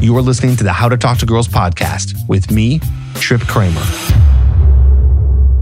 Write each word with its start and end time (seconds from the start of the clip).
You 0.00 0.16
are 0.16 0.22
listening 0.22 0.56
to 0.56 0.64
the 0.64 0.72
How 0.72 0.88
to 0.88 0.96
Talk 0.96 1.18
to 1.18 1.26
Girls 1.26 1.46
podcast 1.46 2.26
with 2.26 2.50
me, 2.50 2.80
Tripp 3.16 3.42
Kramer. 3.42 3.82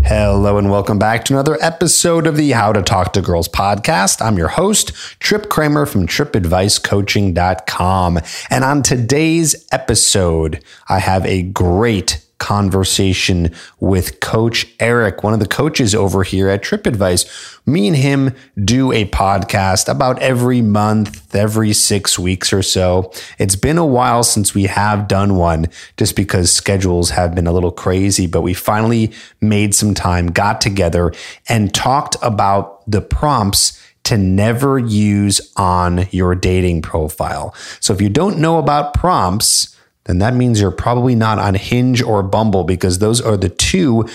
Hello 0.05 0.59
and 0.59 0.71
welcome 0.71 0.97
back 0.97 1.25
to 1.25 1.33
another 1.33 1.59
episode 1.61 2.29
of 2.29 2.37
the 2.37 2.53
How 2.53 2.73
to 2.73 2.81
Talk 2.81 3.13
to 3.15 3.21
Girls 3.21 3.49
podcast. 3.49 4.25
I'm 4.25 4.39
your 4.39 4.47
host, 4.47 4.93
Tripp 5.19 5.49
Kramer 5.49 5.87
from 5.87 6.07
trippadvicecoaching.com. 6.07 8.21
And 8.49 8.63
on 8.63 8.85
today's 8.85 9.67
episode, 9.73 10.63
I 10.89 11.01
have 11.01 11.27
a 11.27 11.43
great 11.43 12.25
conversation 12.39 13.53
with 13.81 14.21
Coach 14.21 14.67
Eric, 14.81 15.23
one 15.23 15.33
of 15.35 15.41
the 15.41 15.47
coaches 15.47 15.95
over 15.95 16.23
here 16.23 16.49
at 16.49 16.63
TrippAdvice. 16.63 17.59
Me 17.67 17.89
and 17.89 17.97
him 17.97 18.35
do 18.65 18.93
a 18.93 19.05
podcast 19.07 19.89
about 19.89 20.21
every 20.21 20.63
month, 20.63 21.35
every 21.35 21.73
six 21.73 22.19
weeks 22.19 22.53
or 22.53 22.63
so. 22.63 23.13
It's 23.39 23.57
been 23.57 23.79
a 23.79 23.87
while 23.87 24.23
since 24.23 24.55
we 24.55 24.65
have 24.65 25.09
done 25.09 25.37
one 25.37 25.67
just 25.97 26.17
because 26.17 26.51
schedules 26.51 27.11
have 27.11 27.35
been 27.35 27.47
a 27.47 27.53
little 27.53 27.73
crazy, 27.73 28.27
but 28.27 28.43
we 28.43 28.55
finally 28.55 29.13
made 29.41 29.75
some 29.75 29.95
time, 29.95 30.29
got 30.29 30.61
together, 30.61 31.13
and 31.49 31.75
talked 31.75 32.17
about 32.23 32.89
the 32.91 33.01
prompts 33.01 33.83
to 34.05 34.17
never 34.17 34.79
use 34.79 35.53
on 35.57 36.07
your 36.13 36.35
dating 36.35 36.81
profile. 36.81 37.55
So 37.81 37.93
if 37.93 38.01
you 38.01 38.09
don't 38.09 38.39
know 38.39 38.59
about 38.59 38.95
prompts, 38.95 39.77
then 40.09 40.19
that 40.19 40.35
means 40.35 40.61
you're 40.61 40.71
probably 40.71 41.15
not 41.15 41.39
on 41.39 41.55
Hinge 41.55 42.03
or 42.03 42.23
Bumble 42.23 42.65
because 42.65 42.99
those 42.99 43.21
are 43.21 43.37
the 43.37 43.51
two 43.51 44.09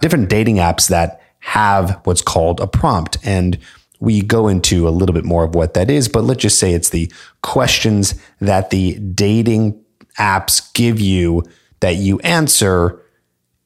different 0.00 0.28
dating 0.28 0.56
apps 0.56 0.88
that 0.88 1.20
have 1.38 2.00
what's 2.04 2.20
called 2.20 2.60
a 2.60 2.66
prompt. 2.66 3.16
And 3.24 3.56
we 4.00 4.20
go 4.20 4.48
into 4.48 4.88
a 4.88 4.90
little 4.90 5.14
bit 5.14 5.24
more 5.24 5.44
of 5.44 5.54
what 5.54 5.74
that 5.74 5.88
is, 5.88 6.08
but 6.08 6.24
let's 6.24 6.42
just 6.42 6.58
say 6.58 6.72
it's 6.72 6.90
the 6.90 7.10
questions 7.42 8.20
that 8.40 8.70
the 8.70 8.98
dating 8.98 9.80
apps 10.18 10.72
give 10.74 11.00
you 11.00 11.44
that 11.80 11.96
you 11.96 12.18
answer 12.20 13.00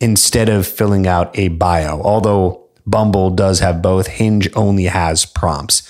instead 0.01 0.49
of 0.49 0.67
filling 0.67 1.07
out 1.07 1.37
a 1.39 1.49
bio. 1.49 2.01
Although 2.03 2.69
Bumble 2.87 3.31
does 3.31 3.61
have 3.61 3.83
both, 3.83 4.07
Hinge 4.07 4.49
only 4.55 4.85
has 4.85 5.25
prompts. 5.25 5.89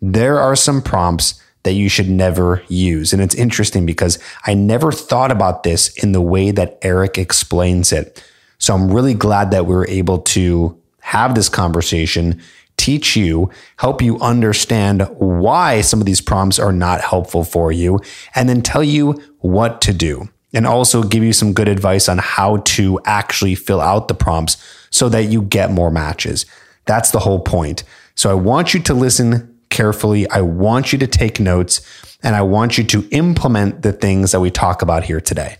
There 0.00 0.38
are 0.40 0.56
some 0.56 0.80
prompts 0.80 1.42
that 1.64 1.72
you 1.72 1.88
should 1.88 2.08
never 2.08 2.62
use. 2.68 3.12
And 3.12 3.20
it's 3.20 3.34
interesting 3.34 3.84
because 3.84 4.18
I 4.44 4.54
never 4.54 4.92
thought 4.92 5.30
about 5.30 5.62
this 5.62 5.88
in 6.02 6.12
the 6.12 6.20
way 6.20 6.50
that 6.50 6.78
Eric 6.82 7.18
explains 7.18 7.92
it. 7.92 8.24
So 8.58 8.74
I'm 8.74 8.92
really 8.92 9.14
glad 9.14 9.50
that 9.50 9.66
we 9.66 9.74
were 9.74 9.88
able 9.88 10.18
to 10.18 10.80
have 11.00 11.34
this 11.34 11.48
conversation, 11.48 12.40
teach 12.76 13.16
you, 13.16 13.50
help 13.78 14.02
you 14.02 14.18
understand 14.20 15.02
why 15.18 15.80
some 15.80 16.00
of 16.00 16.06
these 16.06 16.20
prompts 16.20 16.58
are 16.58 16.72
not 16.72 17.00
helpful 17.00 17.44
for 17.44 17.72
you, 17.72 18.00
and 18.34 18.48
then 18.48 18.62
tell 18.62 18.84
you 18.84 19.12
what 19.38 19.80
to 19.82 19.92
do. 19.92 20.28
And 20.54 20.66
also 20.66 21.02
give 21.02 21.22
you 21.22 21.34
some 21.34 21.52
good 21.52 21.68
advice 21.68 22.08
on 22.08 22.18
how 22.18 22.58
to 22.58 22.98
actually 23.04 23.54
fill 23.54 23.82
out 23.82 24.08
the 24.08 24.14
prompts 24.14 24.56
so 24.90 25.10
that 25.10 25.24
you 25.24 25.42
get 25.42 25.70
more 25.70 25.90
matches. 25.90 26.46
That's 26.86 27.10
the 27.10 27.18
whole 27.18 27.40
point. 27.40 27.84
So 28.14 28.30
I 28.30 28.34
want 28.34 28.72
you 28.72 28.80
to 28.80 28.94
listen 28.94 29.47
carefully. 29.70 30.28
I 30.30 30.40
want 30.40 30.92
you 30.92 30.98
to 30.98 31.06
take 31.06 31.40
notes 31.40 31.80
and 32.22 32.34
I 32.34 32.42
want 32.42 32.78
you 32.78 32.84
to 32.84 33.08
implement 33.10 33.82
the 33.82 33.92
things 33.92 34.32
that 34.32 34.40
we 34.40 34.50
talk 34.50 34.82
about 34.82 35.04
here 35.04 35.20
today. 35.20 35.58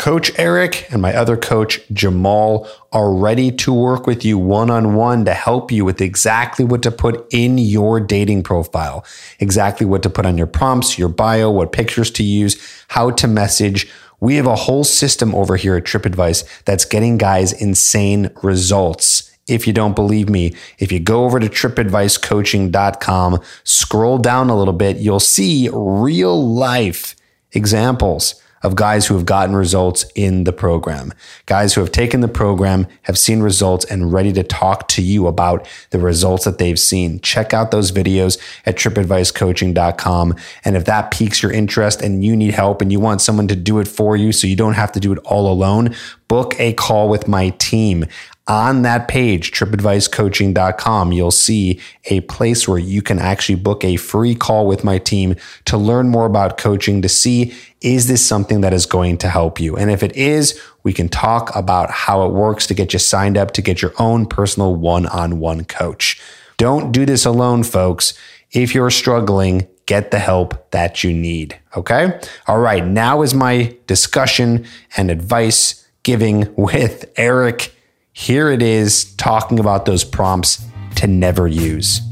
Coach 0.00 0.32
Eric 0.38 0.90
and 0.90 1.02
my 1.02 1.14
other 1.14 1.36
coach, 1.36 1.78
Jamal, 1.92 2.66
are 2.90 3.12
ready 3.12 3.52
to 3.52 3.70
work 3.70 4.06
with 4.06 4.24
you 4.24 4.38
one 4.38 4.70
on 4.70 4.94
one 4.94 5.26
to 5.26 5.34
help 5.34 5.70
you 5.70 5.84
with 5.84 6.00
exactly 6.00 6.64
what 6.64 6.82
to 6.84 6.90
put 6.90 7.26
in 7.34 7.58
your 7.58 8.00
dating 8.00 8.42
profile, 8.42 9.04
exactly 9.40 9.86
what 9.86 10.02
to 10.02 10.08
put 10.08 10.24
on 10.24 10.38
your 10.38 10.46
prompts, 10.46 10.98
your 10.98 11.10
bio, 11.10 11.50
what 11.50 11.72
pictures 11.72 12.10
to 12.12 12.22
use, 12.22 12.56
how 12.88 13.10
to 13.10 13.28
message. 13.28 13.92
We 14.20 14.36
have 14.36 14.46
a 14.46 14.56
whole 14.56 14.84
system 14.84 15.34
over 15.34 15.56
here 15.56 15.76
at 15.76 15.84
TrippAdvice 15.84 16.64
that's 16.64 16.86
getting 16.86 17.18
guys 17.18 17.52
insane 17.52 18.30
results. 18.42 19.29
If 19.50 19.66
you 19.66 19.72
don't 19.72 19.94
believe 19.94 20.28
me, 20.28 20.54
if 20.78 20.92
you 20.92 21.00
go 21.00 21.24
over 21.24 21.40
to 21.40 21.48
trippadvicecoaching.com, 21.48 23.40
scroll 23.64 24.18
down 24.18 24.48
a 24.48 24.56
little 24.56 24.72
bit, 24.72 24.98
you'll 24.98 25.20
see 25.20 25.68
real 25.72 26.46
life 26.46 27.16
examples 27.52 28.40
of 28.62 28.76
guys 28.76 29.06
who 29.06 29.14
have 29.14 29.24
gotten 29.24 29.56
results 29.56 30.04
in 30.14 30.44
the 30.44 30.52
program. 30.52 31.12
Guys 31.46 31.74
who 31.74 31.80
have 31.80 31.92
taken 31.92 32.20
the 32.20 32.28
program, 32.28 32.86
have 33.02 33.18
seen 33.18 33.40
results, 33.40 33.84
and 33.86 34.12
ready 34.12 34.32
to 34.34 34.42
talk 34.42 34.86
to 34.88 35.02
you 35.02 35.26
about 35.26 35.66
the 35.90 35.98
results 35.98 36.44
that 36.44 36.58
they've 36.58 36.78
seen. 36.78 37.20
Check 37.20 37.54
out 37.54 37.70
those 37.70 37.90
videos 37.90 38.38
at 38.66 38.76
trippadvicecoaching.com. 38.76 40.34
And 40.64 40.76
if 40.76 40.84
that 40.84 41.10
piques 41.10 41.42
your 41.42 41.52
interest 41.52 42.02
and 42.02 42.22
you 42.22 42.36
need 42.36 42.52
help 42.52 42.82
and 42.82 42.92
you 42.92 43.00
want 43.00 43.22
someone 43.22 43.48
to 43.48 43.56
do 43.56 43.78
it 43.78 43.88
for 43.88 44.16
you 44.16 44.32
so 44.32 44.46
you 44.46 44.56
don't 44.56 44.74
have 44.74 44.92
to 44.92 45.00
do 45.00 45.12
it 45.12 45.18
all 45.24 45.50
alone, 45.50 45.94
book 46.28 46.54
a 46.60 46.74
call 46.74 47.08
with 47.08 47.26
my 47.26 47.50
team 47.50 48.04
on 48.50 48.82
that 48.82 49.06
page, 49.06 49.52
trippadvicecoaching.com, 49.52 51.12
you'll 51.12 51.30
see 51.30 51.78
a 52.06 52.20
place 52.22 52.66
where 52.66 52.80
you 52.80 53.00
can 53.00 53.20
actually 53.20 53.54
book 53.54 53.84
a 53.84 53.94
free 53.94 54.34
call 54.34 54.66
with 54.66 54.82
my 54.82 54.98
team 54.98 55.36
to 55.66 55.76
learn 55.76 56.08
more 56.08 56.26
about 56.26 56.58
coaching 56.58 57.00
to 57.00 57.08
see 57.08 57.54
is 57.80 58.08
this 58.08 58.26
something 58.26 58.60
that 58.60 58.74
is 58.74 58.86
going 58.86 59.18
to 59.18 59.28
help 59.28 59.60
you? 59.60 59.76
And 59.76 59.88
if 59.88 60.02
it 60.02 60.16
is, 60.16 60.60
we 60.82 60.92
can 60.92 61.08
talk 61.08 61.54
about 61.54 61.92
how 61.92 62.26
it 62.26 62.32
works 62.32 62.66
to 62.66 62.74
get 62.74 62.92
you 62.92 62.98
signed 62.98 63.38
up 63.38 63.52
to 63.52 63.62
get 63.62 63.80
your 63.80 63.92
own 64.00 64.26
personal 64.26 64.74
one 64.74 65.06
on 65.06 65.38
one 65.38 65.64
coach. 65.64 66.20
Don't 66.56 66.90
do 66.90 67.06
this 67.06 67.24
alone, 67.24 67.62
folks. 67.62 68.14
If 68.50 68.74
you're 68.74 68.90
struggling, 68.90 69.68
get 69.86 70.10
the 70.10 70.18
help 70.18 70.72
that 70.72 71.04
you 71.04 71.12
need. 71.12 71.56
Okay. 71.76 72.20
All 72.48 72.58
right. 72.58 72.84
Now 72.84 73.22
is 73.22 73.32
my 73.32 73.76
discussion 73.86 74.66
and 74.96 75.08
advice 75.08 75.86
giving 76.02 76.52
with 76.56 77.08
Eric 77.16 77.76
here 78.20 78.50
it 78.50 78.60
is 78.60 79.14
talking 79.14 79.58
about 79.58 79.86
those 79.86 80.04
prompts 80.04 80.62
to 80.94 81.06
never 81.06 81.48
use. 81.48 82.02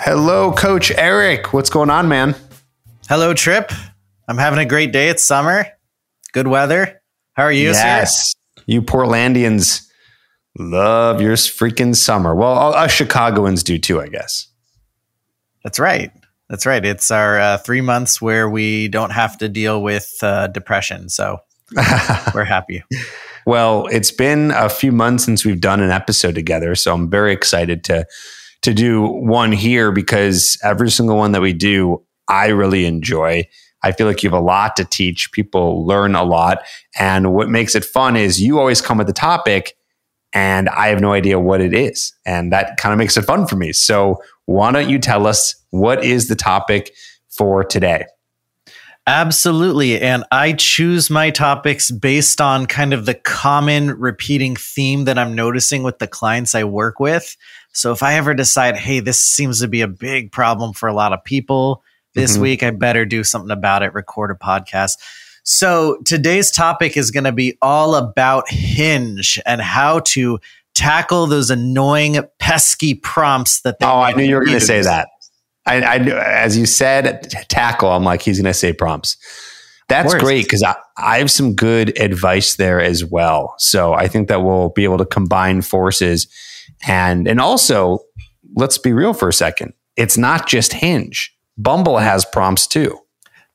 Hello, 0.00 0.52
Coach 0.52 0.90
Eric. 0.90 1.54
What's 1.54 1.70
going 1.70 1.88
on, 1.88 2.08
man? 2.08 2.34
Hello, 3.08 3.32
Tripp. 3.32 3.72
I'm 4.28 4.36
having 4.36 4.58
a 4.58 4.66
great 4.66 4.92
day. 4.92 5.08
It's 5.08 5.24
summer, 5.24 5.66
good 6.32 6.46
weather. 6.46 7.00
How 7.32 7.44
are 7.44 7.52
you? 7.52 7.68
Yes, 7.68 8.32
sir? 8.32 8.62
you 8.66 8.82
Portlandians 8.82 9.88
love 10.58 11.22
your 11.22 11.36
freaking 11.36 11.96
summer. 11.96 12.34
Well, 12.34 12.74
us 12.74 12.90
Chicagoans 12.90 13.62
do 13.62 13.78
too, 13.78 13.98
I 13.98 14.08
guess. 14.08 14.46
That's 15.64 15.78
right. 15.78 16.12
That's 16.50 16.66
right. 16.66 16.84
It's 16.84 17.12
our 17.12 17.38
uh, 17.38 17.58
three 17.58 17.80
months 17.80 18.20
where 18.20 18.50
we 18.50 18.88
don't 18.88 19.10
have 19.12 19.38
to 19.38 19.48
deal 19.48 19.80
with 19.80 20.18
uh, 20.20 20.48
depression. 20.48 21.08
So 21.08 21.38
we're 22.34 22.42
happy. 22.42 22.82
Well, 23.46 23.86
it's 23.86 24.10
been 24.10 24.50
a 24.50 24.68
few 24.68 24.90
months 24.90 25.24
since 25.24 25.44
we've 25.44 25.60
done 25.60 25.80
an 25.80 25.90
episode 25.90 26.34
together, 26.34 26.74
so 26.74 26.92
I'm 26.92 27.08
very 27.08 27.32
excited 27.32 27.84
to 27.84 28.04
to 28.62 28.74
do 28.74 29.00
one 29.00 29.52
here 29.52 29.92
because 29.92 30.58
every 30.62 30.90
single 30.90 31.16
one 31.16 31.32
that 31.32 31.40
we 31.40 31.52
do, 31.54 32.04
I 32.28 32.48
really 32.48 32.84
enjoy. 32.84 33.48
I 33.82 33.92
feel 33.92 34.06
like 34.06 34.22
you 34.22 34.28
have 34.28 34.38
a 34.38 34.44
lot 34.44 34.76
to 34.76 34.84
teach. 34.84 35.32
People 35.32 35.86
learn 35.86 36.16
a 36.16 36.24
lot, 36.24 36.64
and 36.98 37.32
what 37.32 37.48
makes 37.48 37.76
it 37.76 37.84
fun 37.84 38.16
is 38.16 38.42
you 38.42 38.58
always 38.58 38.82
come 38.82 38.98
with 38.98 39.06
the 39.06 39.12
topic, 39.12 39.76
and 40.32 40.68
I 40.68 40.88
have 40.88 41.00
no 41.00 41.12
idea 41.12 41.38
what 41.38 41.60
it 41.60 41.74
is, 41.74 42.12
and 42.24 42.52
that 42.52 42.76
kind 42.76 42.92
of 42.92 42.98
makes 42.98 43.16
it 43.16 43.22
fun 43.22 43.46
for 43.46 43.56
me. 43.56 43.72
So 43.72 44.22
why 44.46 44.72
don't 44.72 44.88
you 44.88 44.98
tell 44.98 45.26
us 45.26 45.54
what 45.70 46.04
is 46.04 46.28
the 46.28 46.36
topic 46.36 46.92
for 47.28 47.64
today? 47.64 48.04
Absolutely. 49.06 50.00
And 50.00 50.24
I 50.30 50.52
choose 50.52 51.10
my 51.10 51.30
topics 51.30 51.90
based 51.90 52.40
on 52.40 52.66
kind 52.66 52.92
of 52.92 53.06
the 53.06 53.14
common 53.14 53.98
repeating 53.98 54.56
theme 54.56 55.04
that 55.04 55.18
I'm 55.18 55.34
noticing 55.34 55.82
with 55.82 55.98
the 55.98 56.06
clients 56.06 56.54
I 56.54 56.64
work 56.64 57.00
with. 57.00 57.36
So 57.72 57.92
if 57.92 58.02
I 58.02 58.14
ever 58.14 58.34
decide, 58.34 58.76
hey, 58.76 59.00
this 59.00 59.18
seems 59.18 59.60
to 59.60 59.68
be 59.68 59.80
a 59.80 59.88
big 59.88 60.30
problem 60.32 60.74
for 60.74 60.88
a 60.88 60.92
lot 60.92 61.12
of 61.12 61.24
people 61.24 61.82
this 62.14 62.34
mm-hmm. 62.34 62.42
week, 62.42 62.62
I 62.62 62.70
better 62.70 63.04
do 63.04 63.24
something 63.24 63.50
about 63.50 63.82
it, 63.82 63.94
record 63.94 64.30
a 64.30 64.34
podcast. 64.34 64.98
So 65.44 65.98
today's 66.04 66.50
topic 66.50 66.96
is 66.96 67.10
going 67.10 67.24
to 67.24 67.32
be 67.32 67.56
all 67.62 67.94
about 67.94 68.48
Hinge 68.48 69.40
and 69.46 69.60
how 69.60 70.00
to 70.00 70.38
tackle 70.74 71.26
those 71.26 71.50
annoying, 71.50 72.18
pesky 72.38 72.94
prompts 72.94 73.60
that. 73.62 73.76
oh, 73.82 74.00
I 74.00 74.12
knew 74.12 74.24
you 74.24 74.36
were 74.36 74.44
going 74.44 74.58
to 74.58 74.64
say 74.64 74.82
that. 74.82 75.08
I, 75.66 75.80
I, 75.82 75.96
as 75.96 76.56
you 76.56 76.66
said, 76.66 77.30
tackle. 77.48 77.90
I'm 77.90 78.04
like, 78.04 78.22
he's 78.22 78.38
going 78.38 78.50
to 78.50 78.54
say 78.54 78.72
prompts. 78.72 79.16
That's 79.88 80.14
great 80.14 80.44
because 80.44 80.62
I, 80.62 80.76
I 80.96 81.18
have 81.18 81.30
some 81.30 81.54
good 81.54 81.98
advice 82.00 82.54
there 82.54 82.80
as 82.80 83.04
well. 83.04 83.54
So 83.58 83.92
I 83.92 84.06
think 84.06 84.28
that 84.28 84.42
we'll 84.42 84.68
be 84.68 84.84
able 84.84 84.98
to 84.98 85.04
combine 85.04 85.62
forces, 85.62 86.28
and 86.86 87.26
and 87.26 87.40
also 87.40 87.98
let's 88.54 88.78
be 88.78 88.92
real 88.92 89.12
for 89.12 89.28
a 89.28 89.32
second. 89.32 89.72
It's 89.96 90.16
not 90.16 90.46
just 90.46 90.74
Hinge. 90.74 91.36
Bumble 91.58 91.98
has 91.98 92.24
prompts 92.24 92.68
too. 92.68 92.98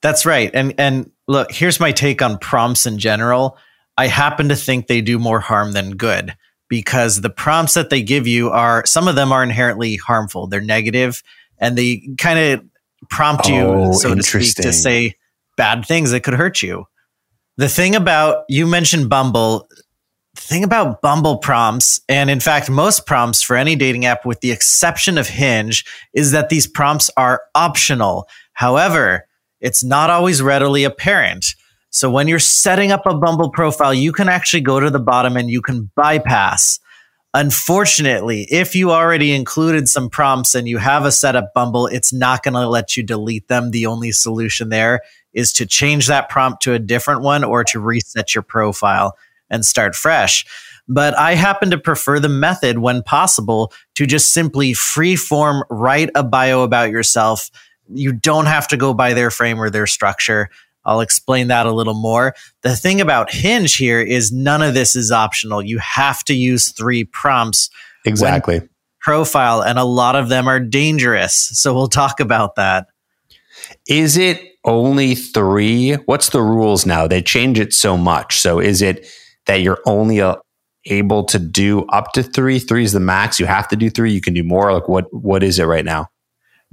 That's 0.02 0.26
right. 0.26 0.52
And 0.54 0.74
and 0.78 1.10
look, 1.27 1.51
here's 1.51 1.80
my 1.80 1.92
take 1.92 2.22
on 2.22 2.38
prompts 2.38 2.86
in 2.86 2.98
general. 2.98 3.57
I 3.98 4.07
happen 4.07 4.50
to 4.50 4.56
think 4.56 4.88
they 4.88 5.01
do 5.01 5.18
more 5.18 5.39
harm 5.39 5.72
than 5.72 5.92
good 5.92 6.36
because 6.68 7.22
the 7.22 7.30
prompts 7.30 7.75
that 7.75 7.89
they 7.89 8.01
give 8.01 8.27
you 8.27 8.50
are 8.50 8.86
some 8.86 9.07
of 9.07 9.16
them 9.16 9.31
are 9.31 9.44
inherently 9.44 9.95
harmful. 9.95 10.48
They're 10.48 10.62
negative 10.62 11.24
and 11.60 11.77
they 11.77 12.10
kind 12.18 12.39
of 12.39 12.66
prompt 13.10 13.48
you, 13.48 13.62
Oh, 13.62 13.92
so 13.94 14.16
to 14.16 14.24
speak, 14.24 14.56
to 14.56 14.74
say 14.74 15.16
bad 15.57 15.86
things 15.86 16.12
that 16.12 16.22
could 16.22 16.33
hurt 16.33 16.62
you. 16.62 16.86
The 17.57 17.69
thing 17.69 17.95
about 17.95 18.44
you 18.50 18.68
mentioned 18.68 19.10
Bumble, 19.10 19.69
the 20.36 20.42
thing 20.42 20.66
about 20.66 21.01
Bumble 21.01 21.38
prompts, 21.38 22.01
and 22.10 22.30
in 22.30 22.42
fact, 22.42 22.69
most 22.69 23.06
prompts 23.06 23.42
for 23.42 23.56
any 23.56 23.77
dating 23.77 24.06
app, 24.06 24.25
with 24.25 24.42
the 24.42 24.51
exception 24.51 25.18
of 25.18 25.30
Hinge, 25.30 25.86
is 26.13 26.31
that 26.31 26.50
these 26.50 26.68
prompts 26.68 27.10
are 27.16 27.44
optional. 27.54 28.27
However, 28.54 29.25
it's 29.66 29.84
not 29.84 30.12
always 30.12 30.44
readily 30.44 30.84
apparent. 30.84 31.56
So 31.90 32.12
when 32.12 32.28
you're 32.28 32.38
setting 32.38 32.92
up 32.92 33.08
a 33.08 33.18
Bumble 33.18 33.50
profile, 33.50 33.96
you 33.96 34.12
can 34.12 34.30
actually 34.30 34.62
go 34.62 34.80
to 34.80 34.92
the 34.92 35.00
bottom 35.00 35.36
and 35.36 35.50
you 35.50 35.60
can 35.60 35.90
bypass. 35.96 36.80
Unfortunately, 37.34 38.48
if 38.52 38.76
you 38.76 38.92
already 38.92 39.34
included 39.34 39.90
some 39.90 40.08
prompts 40.08 40.54
and 40.54 40.68
you 40.68 40.78
have 40.78 41.04
a 41.04 41.12
setup 41.12 41.52
Bumble, 41.56 41.88
it's 41.88 42.14
not 42.14 42.44
going 42.44 42.54
to 42.54 42.70
let 42.70 42.96
you 42.96 43.02
delete 43.02 43.48
them. 43.48 43.72
The 43.72 43.88
only 43.88 44.12
solution 44.12 44.70
there 44.70 45.02
is 45.34 45.52
to 45.54 45.66
change 45.66 46.06
that 46.08 46.30
prompt 46.30 46.62
to 46.62 46.74
a 46.74 46.80
different 46.80 47.22
one 47.22 47.44
or 47.44 47.64
to 47.64 47.80
reset 47.80 48.36
your 48.36 48.44
profile 48.44 49.18
and 49.50 49.66
start 49.66 49.96
fresh. 49.96 50.46
But 50.88 51.18
I 51.18 51.34
happen 51.34 51.72
to 51.72 51.80
prefer 51.80 52.20
the 52.20 52.30
method 52.30 52.78
when 52.78 53.02
possible 53.02 53.74
to 53.96 54.06
just 54.06 54.32
simply 54.32 54.74
free 54.74 55.16
form 55.16 55.64
write 55.72 56.12
a 56.14 56.24
bio 56.24 56.62
about 56.62 56.92
yourself. 56.92 57.50
You 57.94 58.12
don't 58.14 58.46
have 58.48 58.68
to 58.70 58.78
go 58.78 58.94
by 58.94 59.14
their 59.14 59.32
frame 59.32 59.60
or 59.60 59.70
their 59.70 59.88
structure. 59.88 60.50
I'll 60.86 61.02
explain 61.02 61.48
that 61.48 61.66
a 61.66 61.72
little 61.72 61.96
more. 61.96 62.36
The 62.62 62.76
thing 62.76 63.02
about 63.02 63.32
Hinge 63.32 63.76
here 63.76 64.02
is 64.02 64.32
none 64.32 64.62
of 64.62 64.74
this 64.74 64.96
is 64.96 65.12
optional. 65.12 65.62
You 65.64 65.80
have 65.80 66.24
to 66.26 66.36
use 66.36 66.72
three 66.72 67.04
prompts 67.04 67.70
Exactly. 68.06 68.62
profile, 69.00 69.62
and 69.62 69.80
a 69.80 69.84
lot 69.84 70.16
of 70.16 70.30
them 70.30 70.48
are 70.48 70.60
dangerous. 70.60 71.34
So 71.54 71.74
we'll 71.74 71.88
talk 71.88 72.20
about 72.20 72.56
that. 72.56 72.88
Is 73.88 74.16
it 74.18 74.42
only 74.64 75.16
three? 75.16 75.94
What's 76.06 76.30
the 76.30 76.42
rules 76.42 76.86
now? 76.86 77.08
They 77.08 77.22
change 77.22 77.60
it 77.60 77.74
so 77.74 77.98
much. 77.98 78.40
So 78.40 78.60
is 78.60 78.82
it 78.82 79.08
that 79.48 79.62
you're 79.62 79.82
only 79.88 80.22
uh, 80.22 80.36
able 80.86 81.24
to 81.26 81.40
do 81.40 81.86
up 81.86 82.12
to 82.14 82.22
three? 82.22 82.60
Three 82.60 82.84
is 82.84 82.92
the 82.94 83.00
max. 83.00 83.40
You 83.40 83.48
have 83.48 83.68
to 83.70 83.76
do 83.76 83.90
three. 83.90 84.12
You 84.12 84.22
can 84.22 84.34
do 84.36 84.44
more. 84.44 84.72
Like 84.72 84.88
what? 84.88 85.12
What 85.14 85.42
is 85.42 85.58
it 85.58 85.66
right 85.66 85.86
now? 85.86 86.10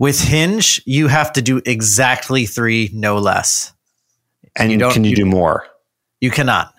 With 0.03 0.21
Hinge, 0.21 0.83
you 0.85 1.07
have 1.07 1.33
to 1.35 1.43
do 1.43 1.63
exactly 1.65 2.45
three, 2.45 2.91
no 2.93 3.19
less. 3.19 3.73
And 4.57 4.73
You 4.73 4.79
don't- 4.79 4.93
can 4.93 5.05
you, 5.05 5.11
you- 5.11 5.17
do 5.17 5.25
more? 5.25 5.65
You 6.21 6.33
cannot. 6.33 6.73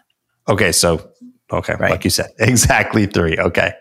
Okay, 0.49 0.73
so 0.73 1.09
okay, 1.49 1.75
Right. 1.79 1.91
like 1.91 2.03
you 2.03 2.09
said, 2.09 2.31
exactly 2.37 3.05
three. 3.05 3.37
Okay, 3.37 3.71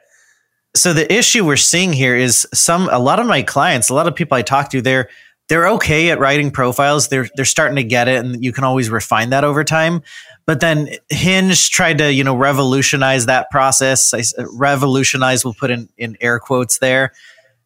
so 0.76 0.92
the 0.92 1.12
issue 1.12 1.44
we're 1.44 1.56
seeing 1.56 1.92
here 1.92 2.14
is 2.14 2.46
some 2.54 2.88
a 2.92 3.00
lot 3.00 3.18
of 3.18 3.26
my 3.26 3.42
clients, 3.42 3.88
a 3.88 3.94
lot 3.94 4.06
of 4.06 4.14
people 4.14 4.36
I 4.38 4.42
talk 4.42 4.70
to, 4.70 4.80
they're 4.80 5.08
they're 5.48 5.66
okay 5.70 6.10
at 6.12 6.20
writing 6.20 6.52
profiles. 6.52 7.08
They're 7.08 7.28
they're 7.34 7.44
starting 7.44 7.74
to 7.76 7.82
get 7.84 8.06
it, 8.06 8.24
and 8.24 8.44
you 8.44 8.52
can 8.52 8.62
always 8.62 8.90
refine 8.90 9.30
that 9.30 9.42
over 9.42 9.64
time. 9.64 10.02
But 10.46 10.60
then 10.60 10.88
Hinge 11.10 11.68
tried 11.70 11.98
to 11.98 12.12
you 12.12 12.22
know 12.22 12.36
revolutionize 12.36 13.26
that 13.26 13.50
process. 13.50 14.14
I 14.14 14.22
revolutionize, 14.52 15.44
we'll 15.44 15.54
put 15.54 15.72
in 15.72 15.88
in 15.98 16.16
air 16.20 16.38
quotes 16.38 16.78
there, 16.78 17.12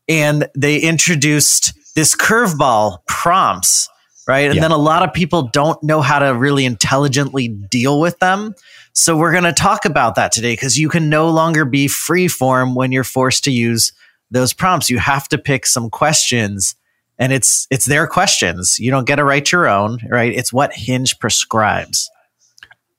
and 0.09 0.49
they 0.57 0.79
introduced 0.79 1.73
this 1.95 2.15
curveball 2.15 2.99
prompts, 3.07 3.89
right? 4.29 4.47
And 4.47 4.57
Yeah. 4.57 4.63
then 4.63 4.71
a 4.71 4.77
lot 4.77 5.03
of 5.03 5.13
people 5.13 5.49
don't 5.53 5.83
know 5.83 6.01
how 6.01 6.19
to 6.19 6.35
really 6.35 6.65
intelligently 6.65 7.49
deal 7.49 8.01
with 8.01 8.19
them. 8.19 8.55
So 8.93 9.17
we're 9.17 9.33
going 9.33 9.45
to 9.45 9.53
talk 9.53 9.85
about 9.85 10.15
that 10.15 10.33
today 10.33 10.53
because 10.53 10.79
you 10.79 10.89
can 10.89 11.09
no 11.09 11.29
longer 11.31 11.65
be 11.65 11.89
free 11.89 12.29
form 12.29 12.75
when 12.75 12.93
you're 12.93 13.05
forced 13.05 13.45
to 13.45 13.51
use 13.51 13.93
those 14.31 14.53
prompts. 14.53 14.91
You 14.91 14.99
have 14.99 15.29
to 15.29 15.39
pick 15.39 15.67
some 15.67 15.91
questions 15.91 16.75
and 17.19 17.33
it's 17.33 17.67
it's 17.71 17.87
their 17.87 18.07
questions. 18.07 18.79
You 18.79 18.91
don't 18.91 19.07
get 19.07 19.17
to 19.17 19.25
write 19.25 19.51
your 19.51 19.69
own, 19.69 19.99
right? 20.09 20.33
It's 20.33 20.53
what 20.53 20.75
Hinge 20.75 21.19
prescribes. 21.19 22.11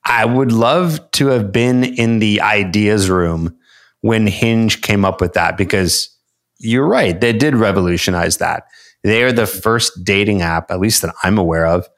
I 0.04 0.24
would 0.24 0.52
love 0.52 1.08
to 1.12 1.28
have 1.28 1.52
been 1.52 1.84
in 1.84 2.18
the 2.18 2.40
ideas 2.40 3.10
room 3.10 3.56
when 4.00 4.26
Hinge 4.26 4.80
came 4.80 5.04
up 5.04 5.20
with 5.20 5.34
that 5.34 5.56
because 5.56 6.08
you're 6.58 6.86
right. 6.86 7.20
They 7.20 7.32
did 7.32 7.54
revolutionize 7.54 8.38
that. 8.38 8.64
They 9.04 9.22
are 9.22 9.32
the 9.32 9.46
first 9.46 10.04
dating 10.04 10.42
app, 10.42 10.70
at 10.70 10.80
least 10.80 11.02
that 11.02 11.14
I'm 11.22 11.38
aware 11.38 11.66
of, 11.66 11.88